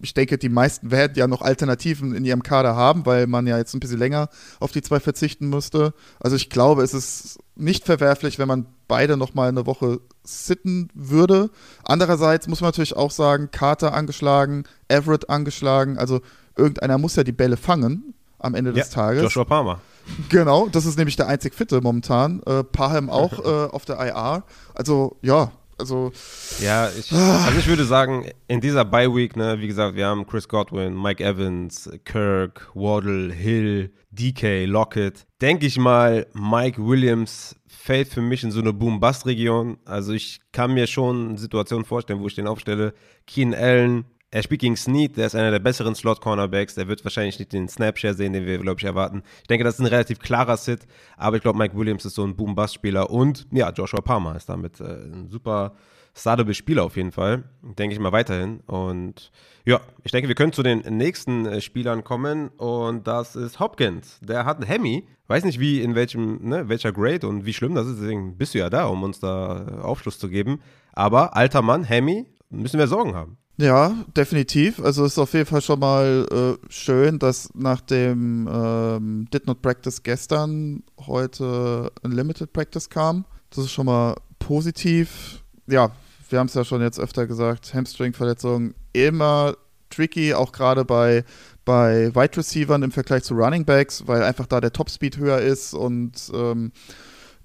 [0.00, 3.58] ich denke, die meisten werden ja noch Alternativen in ihrem Kader haben, weil man ja
[3.58, 4.28] jetzt ein bisschen länger
[4.60, 5.92] auf die zwei verzichten müsste.
[6.20, 10.88] Also ich glaube, es ist nicht verwerflich, wenn man beide noch mal eine Woche sitten
[10.94, 11.50] würde.
[11.84, 16.20] Andererseits muss man natürlich auch sagen, Carter angeschlagen, Everett angeschlagen, also
[16.56, 19.22] irgendeiner muss ja die Bälle fangen am Ende ja, des Tages.
[19.22, 19.80] Joshua Palmer.
[20.28, 22.40] Genau, das ist nämlich der einzig Fitte momentan.
[22.46, 24.44] Äh, Parham auch äh, auf der IR.
[24.74, 26.12] Also ja, also.
[26.60, 30.26] Ja, ich, also ich würde sagen, in dieser Bye Week, ne, wie gesagt, wir haben
[30.26, 35.26] Chris Godwin, Mike Evans, Kirk, Waddle, Hill, DK, Lockett.
[35.40, 39.78] Denke ich mal, Mike Williams fällt für mich in so eine Boom-Bust-Region.
[39.84, 42.92] Also ich kann mir schon Situationen vorstellen, wo ich den aufstelle.
[43.26, 46.74] Keen Allen, er spielt gegen Snead, der ist einer der besseren Slot-Cornerbacks.
[46.74, 49.22] Der wird wahrscheinlich nicht den Snapshare sehen, den wir, glaube ich, erwarten.
[49.40, 50.80] Ich denke, das ist ein relativ klarer Sit,
[51.16, 54.80] aber ich glaube, Mike Williams ist so ein Boom-Bust-Spieler und ja, Joshua Palmer ist damit
[54.80, 55.74] äh, ein super
[56.14, 57.44] startable Spieler auf jeden Fall.
[57.62, 58.60] Denke ich mal weiterhin.
[58.66, 59.30] Und
[59.64, 64.18] ja, ich denke, wir können zu den nächsten äh, Spielern kommen und das ist Hopkins.
[64.20, 65.06] Der hat ein Hemi.
[65.26, 68.54] Weiß nicht, wie, in welchem, ne, welcher Grade und wie schlimm das ist, deswegen bist
[68.54, 70.60] du ja da, um uns da äh, Aufschluss zu geben.
[70.92, 73.38] Aber alter Mann, Hemi, müssen wir Sorgen haben.
[73.60, 74.78] Ja, definitiv.
[74.80, 79.62] Also ist auf jeden Fall schon mal äh, schön, dass nach dem ähm, Did Not
[79.62, 83.24] Practice gestern heute ein Limited Practice kam.
[83.50, 85.42] Das ist schon mal positiv.
[85.66, 85.90] Ja,
[86.30, 89.56] wir haben es ja schon jetzt öfter gesagt, Hamstring-Verletzungen immer
[89.90, 91.24] tricky, auch gerade bei,
[91.64, 95.74] bei Wide Receivern im Vergleich zu Running Backs, weil einfach da der Topspeed höher ist
[95.74, 96.70] und ähm,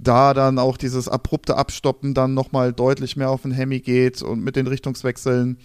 [0.03, 4.43] da dann auch dieses abrupte Abstoppen dann nochmal deutlich mehr auf den Hemi geht und
[4.43, 5.57] mit den Richtungswechseln.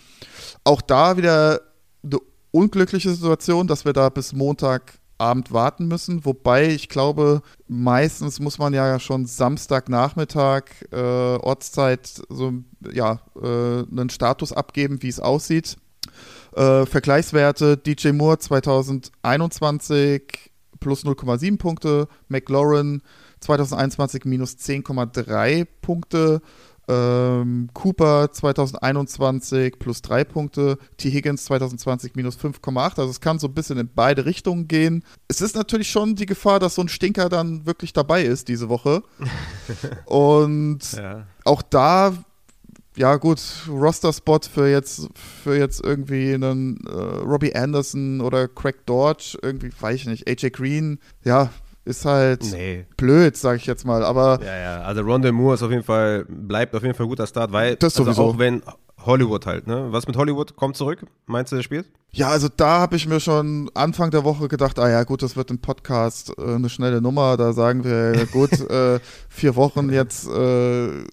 [0.64, 1.60] Auch da wieder
[2.04, 2.18] eine
[2.50, 6.24] unglückliche Situation, dass wir da bis Montagabend warten müssen.
[6.24, 12.52] Wobei ich glaube, meistens muss man ja schon Samstagnachmittag äh, Ortszeit so
[12.92, 15.76] ja äh, einen Status abgeben, wie es aussieht.
[16.54, 23.02] Äh, Vergleichswerte: DJ Moore 2021 plus 0,7 Punkte, McLaurin
[23.40, 26.40] 2021 minus 10,3 Punkte.
[26.90, 31.10] Ähm, Cooper 2021 plus 3 Punkte, T.
[31.10, 32.98] Higgins 2020 minus 5,8.
[32.98, 35.04] Also es kann so ein bisschen in beide Richtungen gehen.
[35.28, 38.70] Es ist natürlich schon die Gefahr, dass so ein Stinker dann wirklich dabei ist diese
[38.70, 39.02] Woche.
[40.06, 41.26] Und ja.
[41.44, 42.14] auch da,
[42.96, 49.38] ja gut, Roster-Spot für jetzt, für jetzt irgendwie einen äh, Robbie Anderson oder Craig Dodge,
[49.42, 51.50] irgendwie, weiß ich nicht, AJ Green, ja,
[51.88, 52.86] ist halt nee.
[52.96, 54.04] blöd, sag ich jetzt mal.
[54.04, 54.80] Aber ja, ja.
[54.82, 57.76] Also Rondell Moore ist auf jeden Fall, bleibt auf jeden Fall ein guter Start, weil
[57.76, 58.62] das also auch wenn
[59.04, 59.86] Hollywood halt, ne?
[59.90, 61.04] Was mit Hollywood kommt zurück?
[61.26, 61.90] Meinst du, der spielt?
[62.10, 65.36] Ja, also da habe ich mir schon Anfang der Woche gedacht, ah ja, gut, das
[65.36, 67.36] wird im Podcast äh, eine schnelle Nummer.
[67.36, 71.04] Da sagen wir, gut, äh, vier Wochen jetzt äh,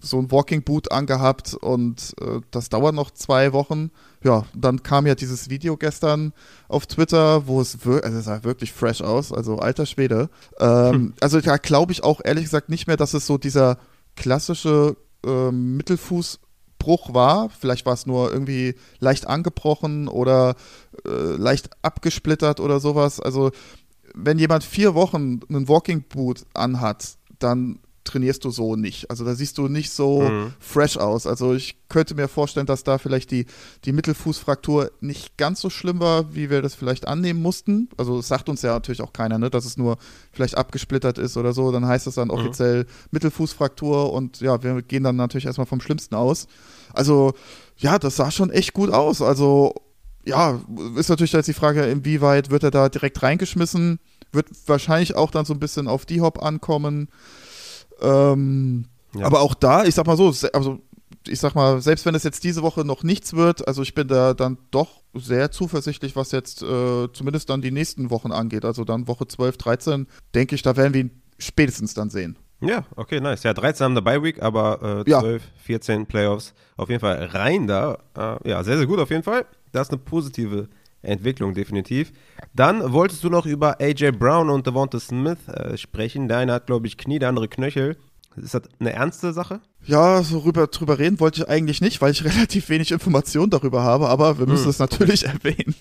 [0.00, 3.90] so ein Walking Boot angehabt und äh, das dauert noch zwei Wochen.
[4.22, 6.32] Ja, dann kam ja dieses Video gestern
[6.68, 10.28] auf Twitter, wo es, wir also es sah wirklich fresh aus, also alter Schwede.
[10.58, 11.14] Ähm, hm.
[11.20, 13.78] Also da glaube ich auch ehrlich gesagt nicht mehr, dass es so dieser
[14.16, 17.48] klassische äh, Mittelfußbruch war.
[17.50, 20.54] Vielleicht war es nur irgendwie leicht angebrochen oder
[21.06, 23.20] äh, leicht abgesplittert oder sowas.
[23.20, 23.50] Also
[24.14, 27.78] wenn jemand vier Wochen einen Walking Boot anhat, dann
[28.10, 29.10] trainierst du so nicht.
[29.10, 30.52] Also da siehst du nicht so mhm.
[30.58, 31.26] fresh aus.
[31.26, 33.46] Also ich könnte mir vorstellen, dass da vielleicht die,
[33.84, 37.88] die Mittelfußfraktur nicht ganz so schlimm war, wie wir das vielleicht annehmen mussten.
[37.96, 39.98] Also es sagt uns ja natürlich auch keiner, ne, dass es nur
[40.32, 41.70] vielleicht abgesplittert ist oder so.
[41.72, 42.34] Dann heißt es dann mhm.
[42.34, 46.46] offiziell Mittelfußfraktur und ja, wir gehen dann natürlich erstmal vom Schlimmsten aus.
[46.92, 47.34] Also
[47.76, 49.22] ja, das sah schon echt gut aus.
[49.22, 49.74] Also
[50.24, 50.60] ja,
[50.96, 53.98] ist natürlich jetzt die Frage, inwieweit wird er da direkt reingeschmissen?
[54.32, 57.08] Wird wahrscheinlich auch dann so ein bisschen auf die Hop ankommen.
[58.00, 59.26] Ähm, ja.
[59.26, 60.80] Aber auch da, ich sag mal so, also
[61.26, 64.08] ich sag mal, selbst wenn es jetzt diese Woche noch nichts wird, also ich bin
[64.08, 68.64] da dann doch sehr zuversichtlich, was jetzt äh, zumindest dann die nächsten Wochen angeht.
[68.64, 72.38] Also dann Woche 12, 13, denke ich, da werden wir ihn spätestens dann sehen.
[72.60, 73.42] Ja, okay, nice.
[73.42, 75.48] Ja, 13 haben dabei Week, aber äh, 12, ja.
[75.62, 77.98] 14 Playoffs auf jeden Fall rein da.
[78.16, 79.46] Äh, ja, sehr, sehr gut auf jeden Fall.
[79.72, 80.68] Das ist eine positive
[81.02, 82.12] Entwicklung, definitiv.
[82.54, 86.28] Dann wolltest du noch über AJ Brown und Devonta Smith äh, sprechen.
[86.28, 87.96] Der eine hat, glaube ich, Knie, der andere Knöchel.
[88.36, 89.60] Ist das eine ernste Sache?
[89.84, 93.82] Ja, so rüber, drüber reden wollte ich eigentlich nicht, weil ich relativ wenig Informationen darüber
[93.82, 94.70] habe, aber wir müssen hm.
[94.70, 95.74] es natürlich erwähnen.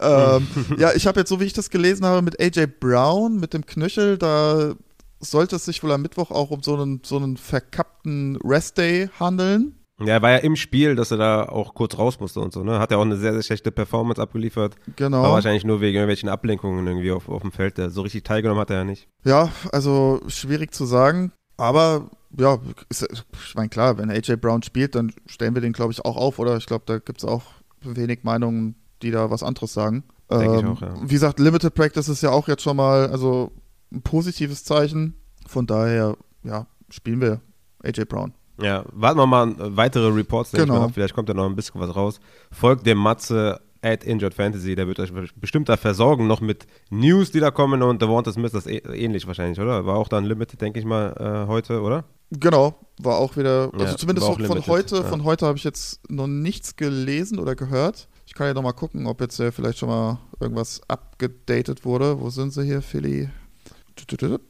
[0.00, 0.46] Ähm,
[0.78, 3.64] ja, ich habe jetzt, so wie ich das gelesen habe, mit AJ Brown, mit dem
[3.64, 4.74] Knöchel, da
[5.20, 9.76] sollte es sich wohl am Mittwoch auch um so einen, so einen verkappten Rest-Day handeln.
[10.00, 12.64] Ja, er war ja im Spiel, dass er da auch kurz raus musste und so,
[12.64, 12.80] ne?
[12.80, 14.74] Hat ja auch eine sehr, sehr schlechte Performance abgeliefert.
[14.96, 15.22] Genau.
[15.22, 17.76] War wahrscheinlich nur wegen irgendwelchen Ablenkungen irgendwie auf, auf dem Feld.
[17.88, 19.08] So richtig teilgenommen hat er ja nicht.
[19.24, 21.32] Ja, also schwierig zu sagen.
[21.56, 25.92] Aber ja, ist, ich meine, klar, wenn AJ Brown spielt, dann stellen wir den, glaube
[25.92, 26.56] ich, auch auf, oder?
[26.56, 27.44] Ich glaube, da gibt es auch
[27.82, 30.02] wenig Meinungen, die da was anderes sagen.
[30.30, 30.94] Denke ähm, ich auch, ja.
[31.02, 33.52] Wie gesagt, Limited Practice ist ja auch jetzt schon mal, also
[33.92, 35.14] ein positives Zeichen.
[35.46, 37.40] Von daher, ja, spielen wir
[37.84, 38.32] AJ Brown.
[38.60, 40.52] Ja, warten wir mal weitere Reports.
[40.52, 40.88] Genau.
[40.88, 42.20] Vielleicht kommt da noch ein bisschen was raus.
[42.52, 47.30] Folgt dem Matze at Injured Fantasy, der wird euch bestimmt da versorgen, noch mit News,
[47.30, 49.84] die da kommen und The Wanted Smith das ähnlich wahrscheinlich, oder?
[49.84, 52.04] War auch dann Limited, denke ich mal, äh, heute, oder?
[52.30, 55.02] Genau, war auch wieder, also ja, zumindest von limited, heute, ja.
[55.02, 58.08] von heute habe ich jetzt noch nichts gelesen oder gehört.
[58.26, 62.20] Ich kann ja noch mal gucken, ob jetzt äh, vielleicht schon mal irgendwas abgedatet wurde.
[62.20, 63.28] Wo sind sie hier, Philly?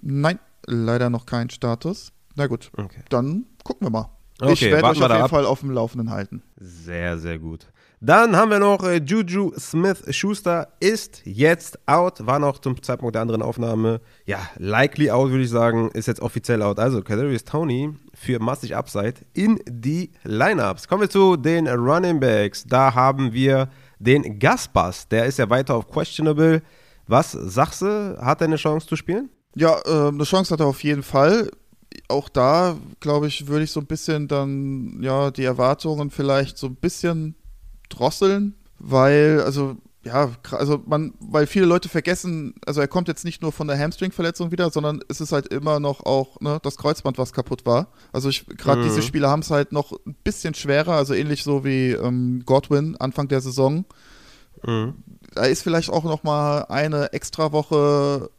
[0.01, 2.13] Nein, leider noch kein Status.
[2.37, 3.03] Na gut, okay.
[3.11, 4.11] dann gucken wir mal.
[4.41, 5.31] Okay, ich werde euch auf jeden ab.
[5.31, 6.43] Fall auf dem Laufenden halten.
[6.57, 7.67] Sehr, sehr gut.
[8.01, 13.23] Dann haben wir noch äh, Juju Smith-Schuster ist jetzt out, war noch zum Zeitpunkt der
[13.23, 16.79] anderen Aufnahme, ja, likely out, würde ich sagen, ist jetzt offiziell out.
[16.79, 20.87] Also Kadarius Tony für massig Upside in die Lineups.
[20.87, 22.65] Kommen wir zu den Running Backs.
[22.67, 26.61] Da haben wir den Gaspass, der ist ja weiter auf questionable.
[27.07, 29.31] Was sagst du, hat er eine Chance zu spielen?
[29.57, 31.51] Ja, äh, eine Chance hat er auf jeden Fall.
[32.15, 36.69] Auch da, glaube ich, würde ich so ein bisschen dann, ja, die Erwartungen vielleicht so
[36.69, 37.35] ein bisschen
[37.89, 43.43] drosseln, weil, also, ja, also man, weil viele Leute vergessen, also er kommt jetzt nicht
[43.43, 47.19] nur von der Hamstring-Verletzung wieder, sondern es ist halt immer noch auch ne, das Kreuzband,
[47.19, 47.89] was kaputt war.
[48.13, 48.85] Also gerade mhm.
[48.85, 52.97] diese Spieler haben es halt noch ein bisschen schwerer, also ähnlich so wie ähm, Godwin
[52.97, 53.87] Anfang der Saison.
[54.65, 54.95] Mhm.
[55.35, 58.31] Da ist vielleicht auch noch mal eine extra Woche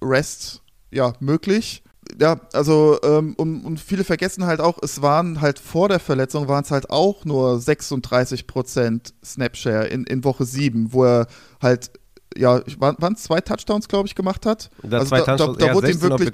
[0.00, 1.82] Rest ja möglich
[2.20, 6.48] ja, also ähm, und, und, viele vergessen halt auch, es waren halt vor der Verletzung
[6.48, 11.26] waren es halt auch nur 36% Snapshare in, in Woche 7, wo er
[11.60, 11.90] halt
[12.36, 14.70] ja, waren es zwei Touchdowns, glaube ich, gemacht hat.
[14.82, 16.32] Da also da, da, da wurde ihm wirklich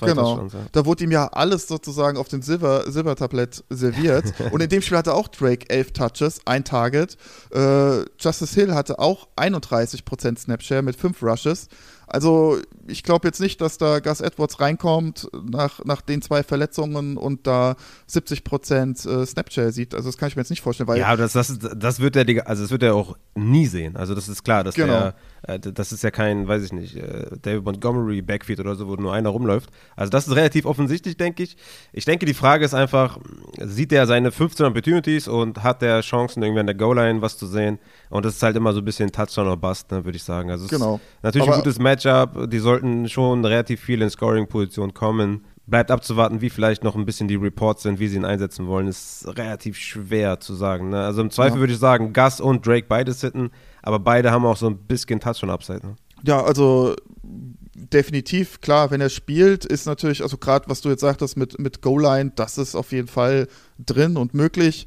[0.00, 0.48] da, genau, ja.
[0.72, 4.32] da wurde ihm ja alles sozusagen auf dem Silber, Silbertablett serviert.
[4.52, 7.16] und in dem Spiel hatte auch Drake elf Touches, ein Target.
[7.52, 11.68] Äh, Justice Hill hatte auch 31% Snapshare mit fünf Rushes.
[12.08, 17.16] Also ich glaube jetzt nicht, dass da Gus Edwards reinkommt nach, nach den zwei Verletzungen
[17.16, 19.94] und da 70 Prozent äh, Snapchat sieht.
[19.94, 20.88] Also das kann ich mir jetzt nicht vorstellen.
[20.88, 23.96] Weil ja, das, das, das wird er, also das wird er auch nie sehen.
[23.96, 24.92] Also das ist klar, dass genau.
[24.92, 28.94] der das ist ja kein, weiß ich nicht, äh, David Montgomery Backfield oder so, wo
[28.96, 29.70] nur einer rumläuft.
[29.96, 31.56] Also das ist relativ offensichtlich, denke ich.
[31.92, 33.18] Ich denke, die Frage ist einfach,
[33.58, 37.46] sieht er seine 15 Opportunities und hat er Chancen, irgendwie an der Goal-Line was zu
[37.46, 37.78] sehen?
[38.10, 40.50] Und das ist halt immer so ein bisschen Touchdown oder Bust, ne, würde ich sagen.
[40.50, 40.96] Also es genau.
[40.96, 42.50] ist natürlich Aber ein gutes Matchup.
[42.50, 45.44] Die sollten schon relativ viel in Scoring-Position kommen.
[45.66, 48.88] Bleibt abzuwarten, wie vielleicht noch ein bisschen die Reports sind, wie sie ihn einsetzen wollen.
[48.88, 50.88] Ist relativ schwer zu sagen.
[50.90, 51.04] Ne?
[51.04, 51.60] Also im Zweifel ja.
[51.60, 53.50] würde ich sagen, Gus und Drake beide sitten.
[53.82, 55.86] Aber beide haben auch so ein bisschen Touchdown-Upside.
[55.86, 55.96] Ne?
[56.24, 56.94] Ja, also
[57.74, 61.80] definitiv, klar, wenn er spielt, ist natürlich, also gerade was du jetzt sagtest mit, mit
[61.80, 63.48] Goal-Line, das ist auf jeden Fall
[63.78, 64.86] drin und möglich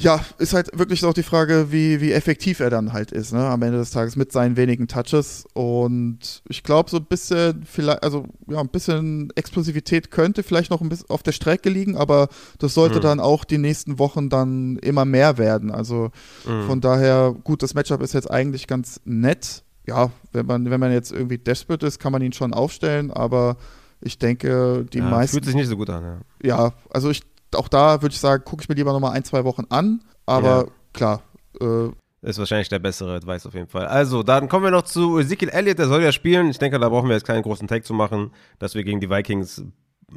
[0.00, 3.44] ja, ist halt wirklich auch die Frage, wie, wie effektiv er dann halt ist, ne,
[3.44, 5.44] am Ende des Tages mit seinen wenigen Touches.
[5.52, 10.80] Und ich glaube, so ein bisschen, vielleicht, also ja, ein bisschen Explosivität könnte vielleicht noch
[10.80, 12.28] ein bisschen auf der Strecke liegen, aber
[12.58, 13.02] das sollte mhm.
[13.02, 15.70] dann auch die nächsten Wochen dann immer mehr werden.
[15.70, 16.10] Also
[16.46, 16.66] mhm.
[16.66, 19.64] von daher, gut, das Matchup ist jetzt eigentlich ganz nett.
[19.86, 23.56] Ja, wenn man, wenn man jetzt irgendwie desperate ist, kann man ihn schon aufstellen, aber
[24.00, 25.34] ich denke, die ja, meisten.
[25.34, 26.20] Fühlt sich nicht so gut an, ja.
[26.42, 27.22] Ja, also ich
[27.56, 30.02] auch da würde ich sagen, gucke ich mir lieber nochmal ein, zwei Wochen an.
[30.26, 30.66] Aber ja.
[30.92, 31.22] klar.
[31.60, 31.88] Äh,
[32.22, 33.86] ist wahrscheinlich der bessere Advice auf jeden Fall.
[33.86, 36.50] Also, dann kommen wir noch zu Ezekiel Elliott, der soll ja spielen.
[36.50, 39.08] Ich denke, da brauchen wir jetzt keinen großen Take zu machen, dass wir gegen die
[39.08, 39.64] Vikings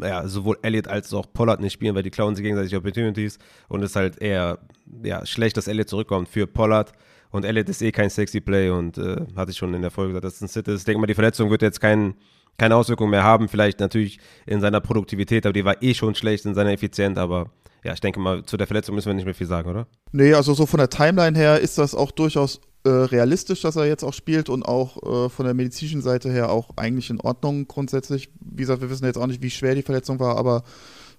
[0.02, 3.84] ja, sowohl Elliott als auch Pollard nicht spielen, weil die klauen sich gegenseitig Opportunities und
[3.84, 4.60] es ist halt eher
[5.04, 6.94] ja, schlecht, dass Elliott zurückkommt für Pollard.
[7.30, 10.10] Und Elliott ist eh kein sexy Play und äh, hatte ich schon in der Folge
[10.10, 10.82] gesagt, dass es ein Sit ist.
[10.82, 12.14] Ich denke mal, die Verletzung wird jetzt kein,
[12.58, 13.48] keine Auswirkungen mehr haben.
[13.48, 17.18] Vielleicht natürlich in seiner Produktivität, aber die war eh schon schlecht in seiner Effizienz.
[17.18, 17.52] Aber
[17.84, 19.88] ja, ich denke mal, zu der Verletzung müssen wir nicht mehr viel sagen, oder?
[20.12, 23.86] Nee, also so von der Timeline her ist das auch durchaus äh, realistisch, dass er
[23.86, 27.68] jetzt auch spielt und auch äh, von der medizinischen Seite her auch eigentlich in Ordnung
[27.68, 28.30] grundsätzlich.
[28.40, 30.64] Wie gesagt, wir wissen jetzt auch nicht, wie schwer die Verletzung war, aber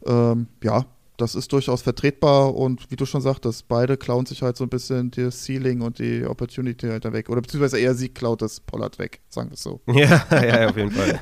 [0.06, 0.84] ähm, ja,
[1.16, 4.70] das ist durchaus vertretbar und wie du schon sagtest, beide klauen sich halt so ein
[4.70, 7.28] bisschen das Ceiling und die Opportunity halt weg.
[7.28, 9.80] Oder beziehungsweise eher sie klaut das Pollard weg, sagen wir es so.
[9.94, 11.20] Ja, ja, auf jeden Fall.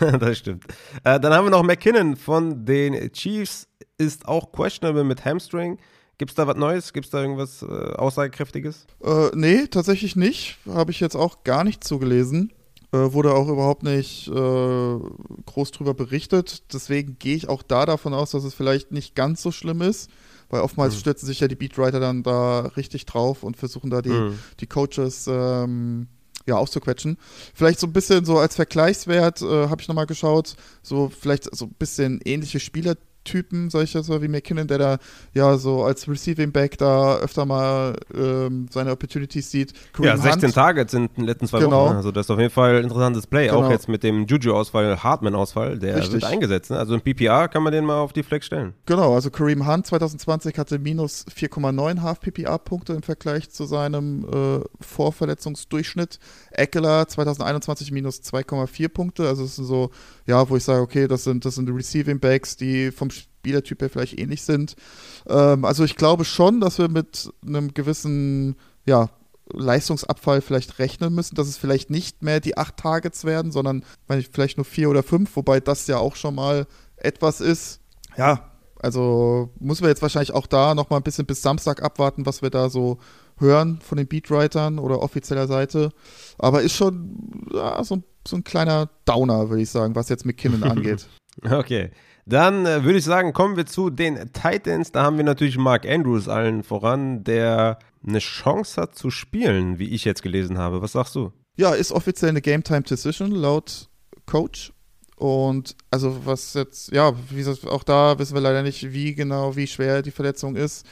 [0.18, 0.64] das stimmt.
[1.04, 3.66] Äh, dann haben wir noch McKinnon von den Chiefs,
[3.96, 5.78] ist auch questionable mit Hamstring.
[6.18, 6.92] Gibt es da was Neues?
[6.92, 8.86] Gibt es da irgendwas äh, Aussagekräftiges?
[9.02, 10.58] Äh, nee, tatsächlich nicht.
[10.68, 12.52] Habe ich jetzt auch gar nicht zugelesen.
[12.92, 16.72] Äh, wurde auch überhaupt nicht äh, groß drüber berichtet.
[16.72, 20.10] Deswegen gehe ich auch da davon aus, dass es vielleicht nicht ganz so schlimm ist,
[20.48, 20.98] weil oftmals mhm.
[20.98, 24.38] stürzen sich ja die Beatwriter dann da richtig drauf und versuchen da die, mhm.
[24.58, 26.08] die Coaches ähm,
[26.46, 27.16] ja, auszuquetschen.
[27.54, 31.66] Vielleicht so ein bisschen so als Vergleichswert äh, habe ich nochmal geschaut, so vielleicht so
[31.66, 32.96] ein bisschen ähnliche Spieler,
[33.30, 34.98] Typen, solche so wie McKinnon, der da
[35.34, 39.72] ja so als Receiving Back da öfter mal ähm, seine Opportunities sieht.
[39.92, 40.54] Kareem ja, 16 Hunt.
[40.54, 41.86] Targets in den letzten zwei genau.
[41.86, 41.96] Wochen.
[41.96, 43.46] Also das ist auf jeden Fall ein interessantes Play.
[43.46, 43.66] Genau.
[43.66, 46.14] Auch jetzt mit dem Juju-Ausfall, Hartman-Ausfall, der Richtig.
[46.14, 46.70] wird eingesetzt.
[46.70, 46.78] Ne?
[46.78, 48.74] Also im PPR kann man den mal auf die Flex stellen.
[48.86, 56.18] Genau, also Kareem Hunt 2020 hatte minus 4,9 Half-PPR-Punkte im Vergleich zu seinem äh, Vorverletzungsdurchschnitt.
[56.50, 59.28] Eckler 2021 minus 2,4 Punkte.
[59.28, 59.90] Also es sind so,
[60.26, 63.10] ja, wo ich sage, okay, das sind, das sind Receiving Backs, die vom
[63.40, 64.76] Spielertyp her vielleicht ähnlich sind.
[65.28, 69.08] Ähm, also ich glaube schon, dass wir mit einem gewissen, ja,
[69.52, 73.84] Leistungsabfall vielleicht rechnen müssen, dass es vielleicht nicht mehr die acht Targets werden, sondern
[74.30, 76.66] vielleicht nur vier oder fünf, wobei das ja auch schon mal
[76.96, 77.80] etwas ist.
[78.16, 82.26] Ja, also muss man jetzt wahrscheinlich auch da noch mal ein bisschen bis Samstag abwarten,
[82.26, 82.98] was wir da so
[83.38, 85.90] hören von den Beatwritern oder offizieller Seite.
[86.38, 90.62] Aber ist schon ja, so, so ein kleiner Downer, würde ich sagen, was jetzt McKinnon
[90.70, 91.08] angeht.
[91.42, 91.90] Okay.
[92.30, 94.92] Dann äh, würde ich sagen, kommen wir zu den Titans.
[94.92, 99.90] Da haben wir natürlich Mark Andrews allen voran, der eine Chance hat zu spielen, wie
[99.90, 100.80] ich jetzt gelesen habe.
[100.80, 101.32] Was sagst du?
[101.56, 103.88] Ja, ist offiziell eine Game Time Decision laut
[104.26, 104.72] Coach.
[105.16, 109.56] Und also was jetzt, ja, wie gesagt, auch da wissen wir leider nicht, wie genau,
[109.56, 110.86] wie schwer die Verletzung ist.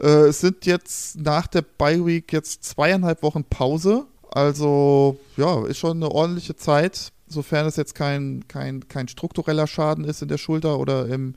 [0.00, 4.06] Äh, es sind jetzt nach der Bye Week jetzt zweieinhalb Wochen Pause.
[4.30, 10.04] Also ja, ist schon eine ordentliche Zeit, sofern es jetzt kein, kein, kein struktureller Schaden
[10.04, 11.34] ist in der Schulter oder im,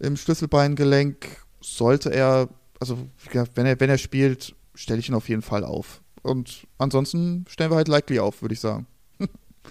[0.00, 2.48] im Schlüsselbeingelenk, sollte er,
[2.80, 2.98] also
[3.54, 6.02] wenn er, wenn er spielt, stelle ich ihn auf jeden Fall auf.
[6.22, 8.86] Und ansonsten stellen wir halt likely auf, würde ich sagen.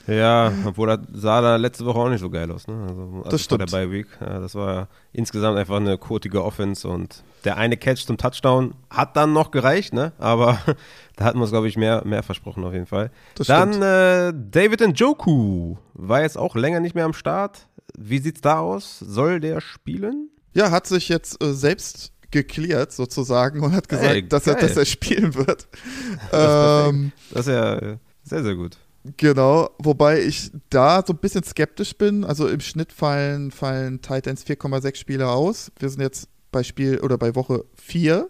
[0.07, 2.67] Ja, obwohl das sah da letzte Woche auch nicht so geil aus.
[2.67, 2.75] Ne?
[2.87, 3.61] Also, also das stimmt.
[3.61, 4.07] der Bye Week.
[4.19, 9.15] Ja, das war insgesamt einfach eine kotige Offense und der eine Catch zum Touchdown hat
[9.15, 10.13] dann noch gereicht, ne?
[10.17, 10.59] aber
[11.15, 13.11] da hatten wir es, glaube ich, mehr, mehr versprochen auf jeden Fall.
[13.35, 17.67] Das dann äh, David Njoku war jetzt auch länger nicht mehr am Start.
[17.97, 18.99] Wie sieht's da aus?
[18.99, 20.29] Soll der spielen?
[20.53, 24.75] Ja, hat sich jetzt äh, selbst geklärt sozusagen und hat gesagt, Ey, dass, er, dass
[24.75, 25.67] er spielen wird.
[26.31, 28.77] das, ähm, das ist ja äh, sehr, sehr gut.
[29.17, 32.23] Genau, wobei ich da so ein bisschen skeptisch bin.
[32.23, 35.71] Also im Schnitt fallen, fallen Titans 4,6 Spieler aus.
[35.77, 38.27] Wir sind jetzt bei Spiel oder bei Woche 4.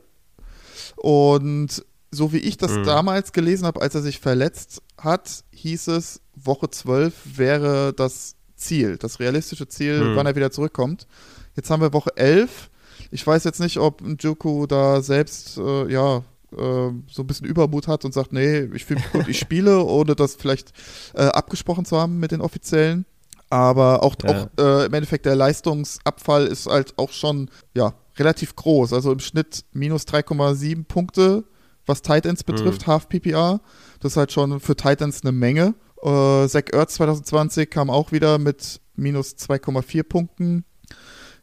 [0.98, 2.84] Und so wie ich das mhm.
[2.84, 8.98] damals gelesen habe, als er sich verletzt hat, hieß es, Woche 12 wäre das Ziel,
[8.98, 10.16] das realistische Ziel, mhm.
[10.16, 11.08] wann er wieder zurückkommt.
[11.56, 12.70] Jetzt haben wir Woche 11.
[13.12, 18.06] Ich weiß jetzt nicht, ob Njoku da selbst, äh, ja, so ein bisschen Übermut hat
[18.06, 20.72] und sagt, nee, ich fühle mich gut, ich spiele, ohne das vielleicht
[21.14, 23.06] äh, abgesprochen zu haben mit den Offiziellen.
[23.50, 24.30] Aber auch, ja.
[24.30, 28.94] auch äh, im Endeffekt der Leistungsabfall ist halt auch schon ja, relativ groß.
[28.94, 31.44] Also im Schnitt minus 3,7 Punkte,
[31.86, 32.92] was Titans betrifft, mhm.
[32.92, 33.62] Half PPR.
[34.00, 35.76] Das ist halt schon für Titans eine Menge.
[36.02, 40.66] Äh, Zach Ertz 2020 kam auch wieder mit minus 2,4 Punkten.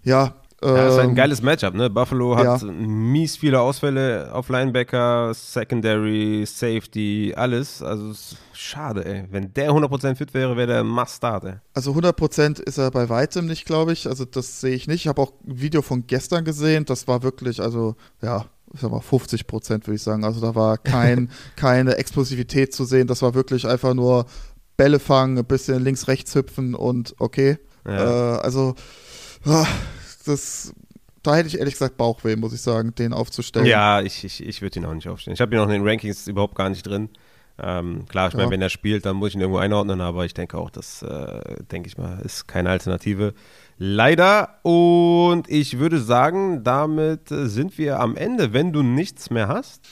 [0.03, 1.91] Ja, ja, das ist halt ein ähm, geiles Matchup, ne?
[1.91, 2.71] Buffalo hat ja.
[2.71, 7.83] mies viele Ausfälle auf Linebacker, Secondary, Safety, alles.
[7.83, 8.13] Also
[8.53, 9.25] schade, ey.
[9.31, 11.55] Wenn der 100% fit wäre, wäre der Must-Start, ey.
[11.75, 14.07] Also 100% ist er bei weitem nicht, glaube ich.
[14.07, 15.03] Also das sehe ich nicht.
[15.03, 16.85] Ich habe auch ein Video von gestern gesehen.
[16.85, 20.25] Das war wirklich, also ja, ich sag mal 50% würde ich sagen.
[20.25, 23.07] Also da war kein, keine Explosivität zu sehen.
[23.07, 24.27] Das war wirklich einfach nur
[24.77, 27.59] Bälle fangen, ein bisschen links, rechts hüpfen und okay.
[27.87, 28.37] Ja.
[28.37, 28.75] Äh, also,
[29.45, 29.67] ah,
[30.23, 30.75] das,
[31.23, 33.66] da hätte ich ehrlich gesagt Bauchweh, muss ich sagen, den aufzustellen.
[33.66, 35.35] Ja, ich, ich, ich würde ihn auch nicht aufstellen.
[35.35, 37.11] Ich habe ihn auch in den Rankings überhaupt gar nicht drin.
[37.62, 40.35] Ähm, klar, ich meine, wenn er spielt, dann muss ich ihn irgendwo einordnen, aber ich
[40.35, 43.35] denke auch, das, äh, denke ich mal, ist keine Alternative.
[43.79, 44.61] Leider.
[44.62, 49.83] Und ich würde sagen, damit sind wir am Ende, wenn du nichts mehr hast.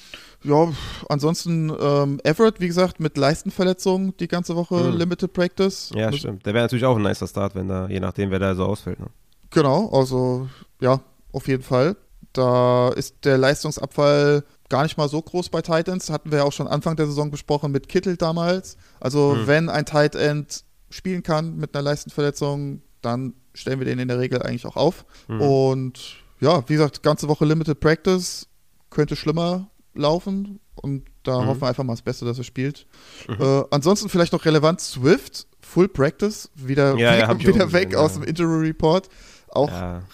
[0.42, 0.72] Ja,
[1.08, 4.96] ansonsten ähm, Everett, wie gesagt, mit Leistenverletzung die ganze Woche hm.
[4.96, 5.90] Limited Practice.
[5.94, 6.46] Ja, stimmt.
[6.46, 9.00] Der wäre natürlich auch ein nicer Start, wenn da, je nachdem, wer da so ausfällt.
[9.00, 9.06] Ne?
[9.50, 10.48] Genau, also
[10.80, 11.00] ja,
[11.32, 11.96] auf jeden Fall.
[12.32, 16.10] Da ist der Leistungsabfall gar nicht mal so groß bei Titans.
[16.10, 18.76] Hatten wir ja auch schon Anfang der Saison besprochen mit Kittel damals.
[19.00, 19.46] Also mhm.
[19.46, 24.18] wenn ein Tight End spielen kann mit einer Leistenverletzung, dann stellen wir den in der
[24.18, 25.04] Regel eigentlich auch auf.
[25.28, 25.40] Mhm.
[25.40, 26.00] Und
[26.40, 28.46] ja, wie gesagt, ganze Woche Limited Practice
[28.90, 30.60] könnte schlimmer laufen.
[30.76, 31.46] Und da mhm.
[31.46, 32.86] hoffen wir einfach mal das Beste, dass er spielt.
[33.28, 33.44] Mhm.
[33.44, 38.14] Äh, ansonsten vielleicht noch relevant: Swift, Full Practice, wieder, ja, ja, wieder weg gesehen, aus
[38.14, 39.08] dem Injury Report.
[39.52, 39.70] Auch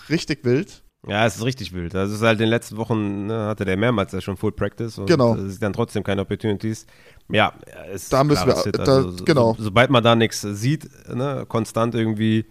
[0.08, 0.82] richtig wild.
[1.06, 1.94] Ja, es ist richtig wild.
[1.94, 4.98] Das ist halt in den letzten Wochen, ne, hatte der mehrmals ja schon Full Practice
[4.98, 5.36] und genau.
[5.36, 6.84] es ist dann trotzdem keine Opportunities.
[7.28, 7.52] Ja,
[7.92, 9.54] es da müssen wir, da, also, genau.
[9.56, 12.44] So, sobald man da nichts sieht, ne, konstant irgendwie,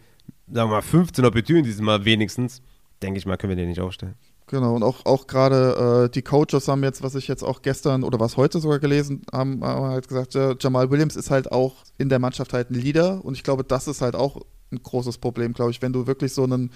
[0.47, 2.61] sagen wir mal, 15 Opportunities mal wenigstens,
[3.03, 4.15] denke ich mal, können wir den nicht aufstellen.
[4.47, 8.03] Genau, und auch, auch gerade äh, die Coaches haben jetzt, was ich jetzt auch gestern
[8.03, 11.77] oder was heute sogar gelesen haben, haben halt gesagt, äh, Jamal Williams ist halt auch
[11.97, 14.41] in der Mannschaft halt ein Leader und ich glaube, das ist halt auch
[14.75, 16.71] ein großes Problem, glaube ich, wenn du wirklich so einen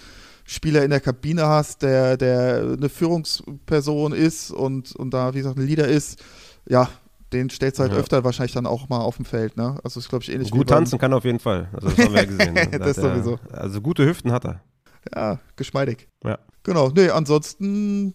[0.45, 5.57] Spieler in der Kabine hast, der, der eine Führungsperson ist und, und da, wie gesagt,
[5.57, 6.23] ein Leader ist,
[6.67, 6.89] ja,
[7.31, 7.99] den stellst du halt ja.
[7.99, 9.77] öfter wahrscheinlich dann auch mal auf dem Feld, ne?
[9.83, 11.69] Also ist, glaube ich, ähnlich Gut tanzen kann er auf jeden Fall.
[11.73, 12.53] Also das haben wir ja gesehen.
[12.71, 12.79] Ne?
[12.79, 13.39] das sowieso.
[13.51, 14.61] also gute Hüften hat er.
[15.13, 16.07] Ja, geschmeidig.
[16.23, 16.39] Ja.
[16.63, 18.13] Genau, nee, ansonsten,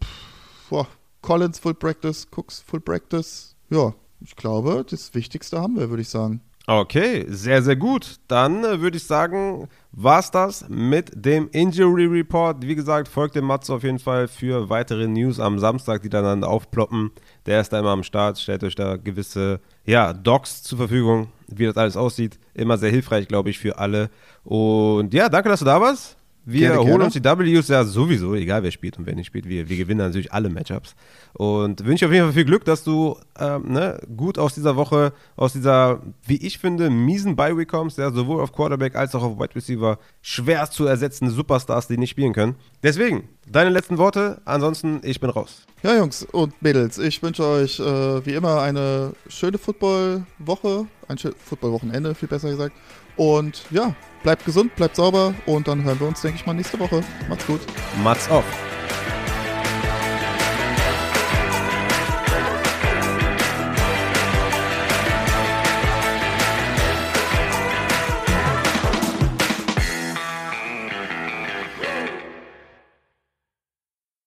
[0.69, 0.87] boah,
[1.23, 3.57] Collins Full Practice, Cooks Full Practice.
[3.71, 6.41] Ja, ich glaube, das Wichtigste haben wir, würde ich sagen.
[6.67, 8.17] Okay, sehr, sehr gut.
[8.27, 12.67] Dann äh, würde ich sagen, war's das mit dem Injury Report.
[12.67, 16.43] Wie gesagt, folgt dem Matze auf jeden Fall für weitere News am Samstag, die dann
[16.43, 17.11] aufploppen.
[17.45, 21.67] Der ist da immer am Start, stellt euch da gewisse ja, Docs zur Verfügung, wie
[21.67, 22.39] das alles aussieht.
[22.55, 24.09] Immer sehr hilfreich, glaube ich, für alle.
[24.43, 26.17] Und ja, danke, dass du da warst.
[26.47, 27.05] Wir gerne, holen gerne.
[27.05, 29.49] uns die Ws ja sowieso, egal wer spielt und wer nicht spielt.
[29.49, 30.95] Wir, wir gewinnen natürlich alle Matchups.
[31.33, 35.13] Und wünsche auf jeden Fall viel Glück, dass du ähm, ne, gut aus dieser Woche,
[35.37, 39.39] aus dieser, wie ich finde, miesen Bye-Week kommst, ja, sowohl auf Quarterback als auch auf
[39.39, 39.99] Wide Receiver.
[40.21, 42.57] Schwer zu ersetzende Superstars, die nicht spielen können.
[42.83, 44.43] Deswegen, deine letzten Worte.
[44.45, 45.67] Ansonsten, ich bin raus.
[45.83, 51.37] Ja, Jungs und Mädels, ich wünsche euch äh, wie immer eine schöne Football-Woche, ein schönes
[51.43, 52.75] Football-Wochenende, viel besser gesagt.
[53.17, 53.95] Und ja,
[54.25, 57.05] bleibt gesund, bleibt sauber und dann hören wir uns, denke ich mal, nächste Woche.
[57.29, 57.61] Macht's gut.
[58.03, 58.45] Macht's auf.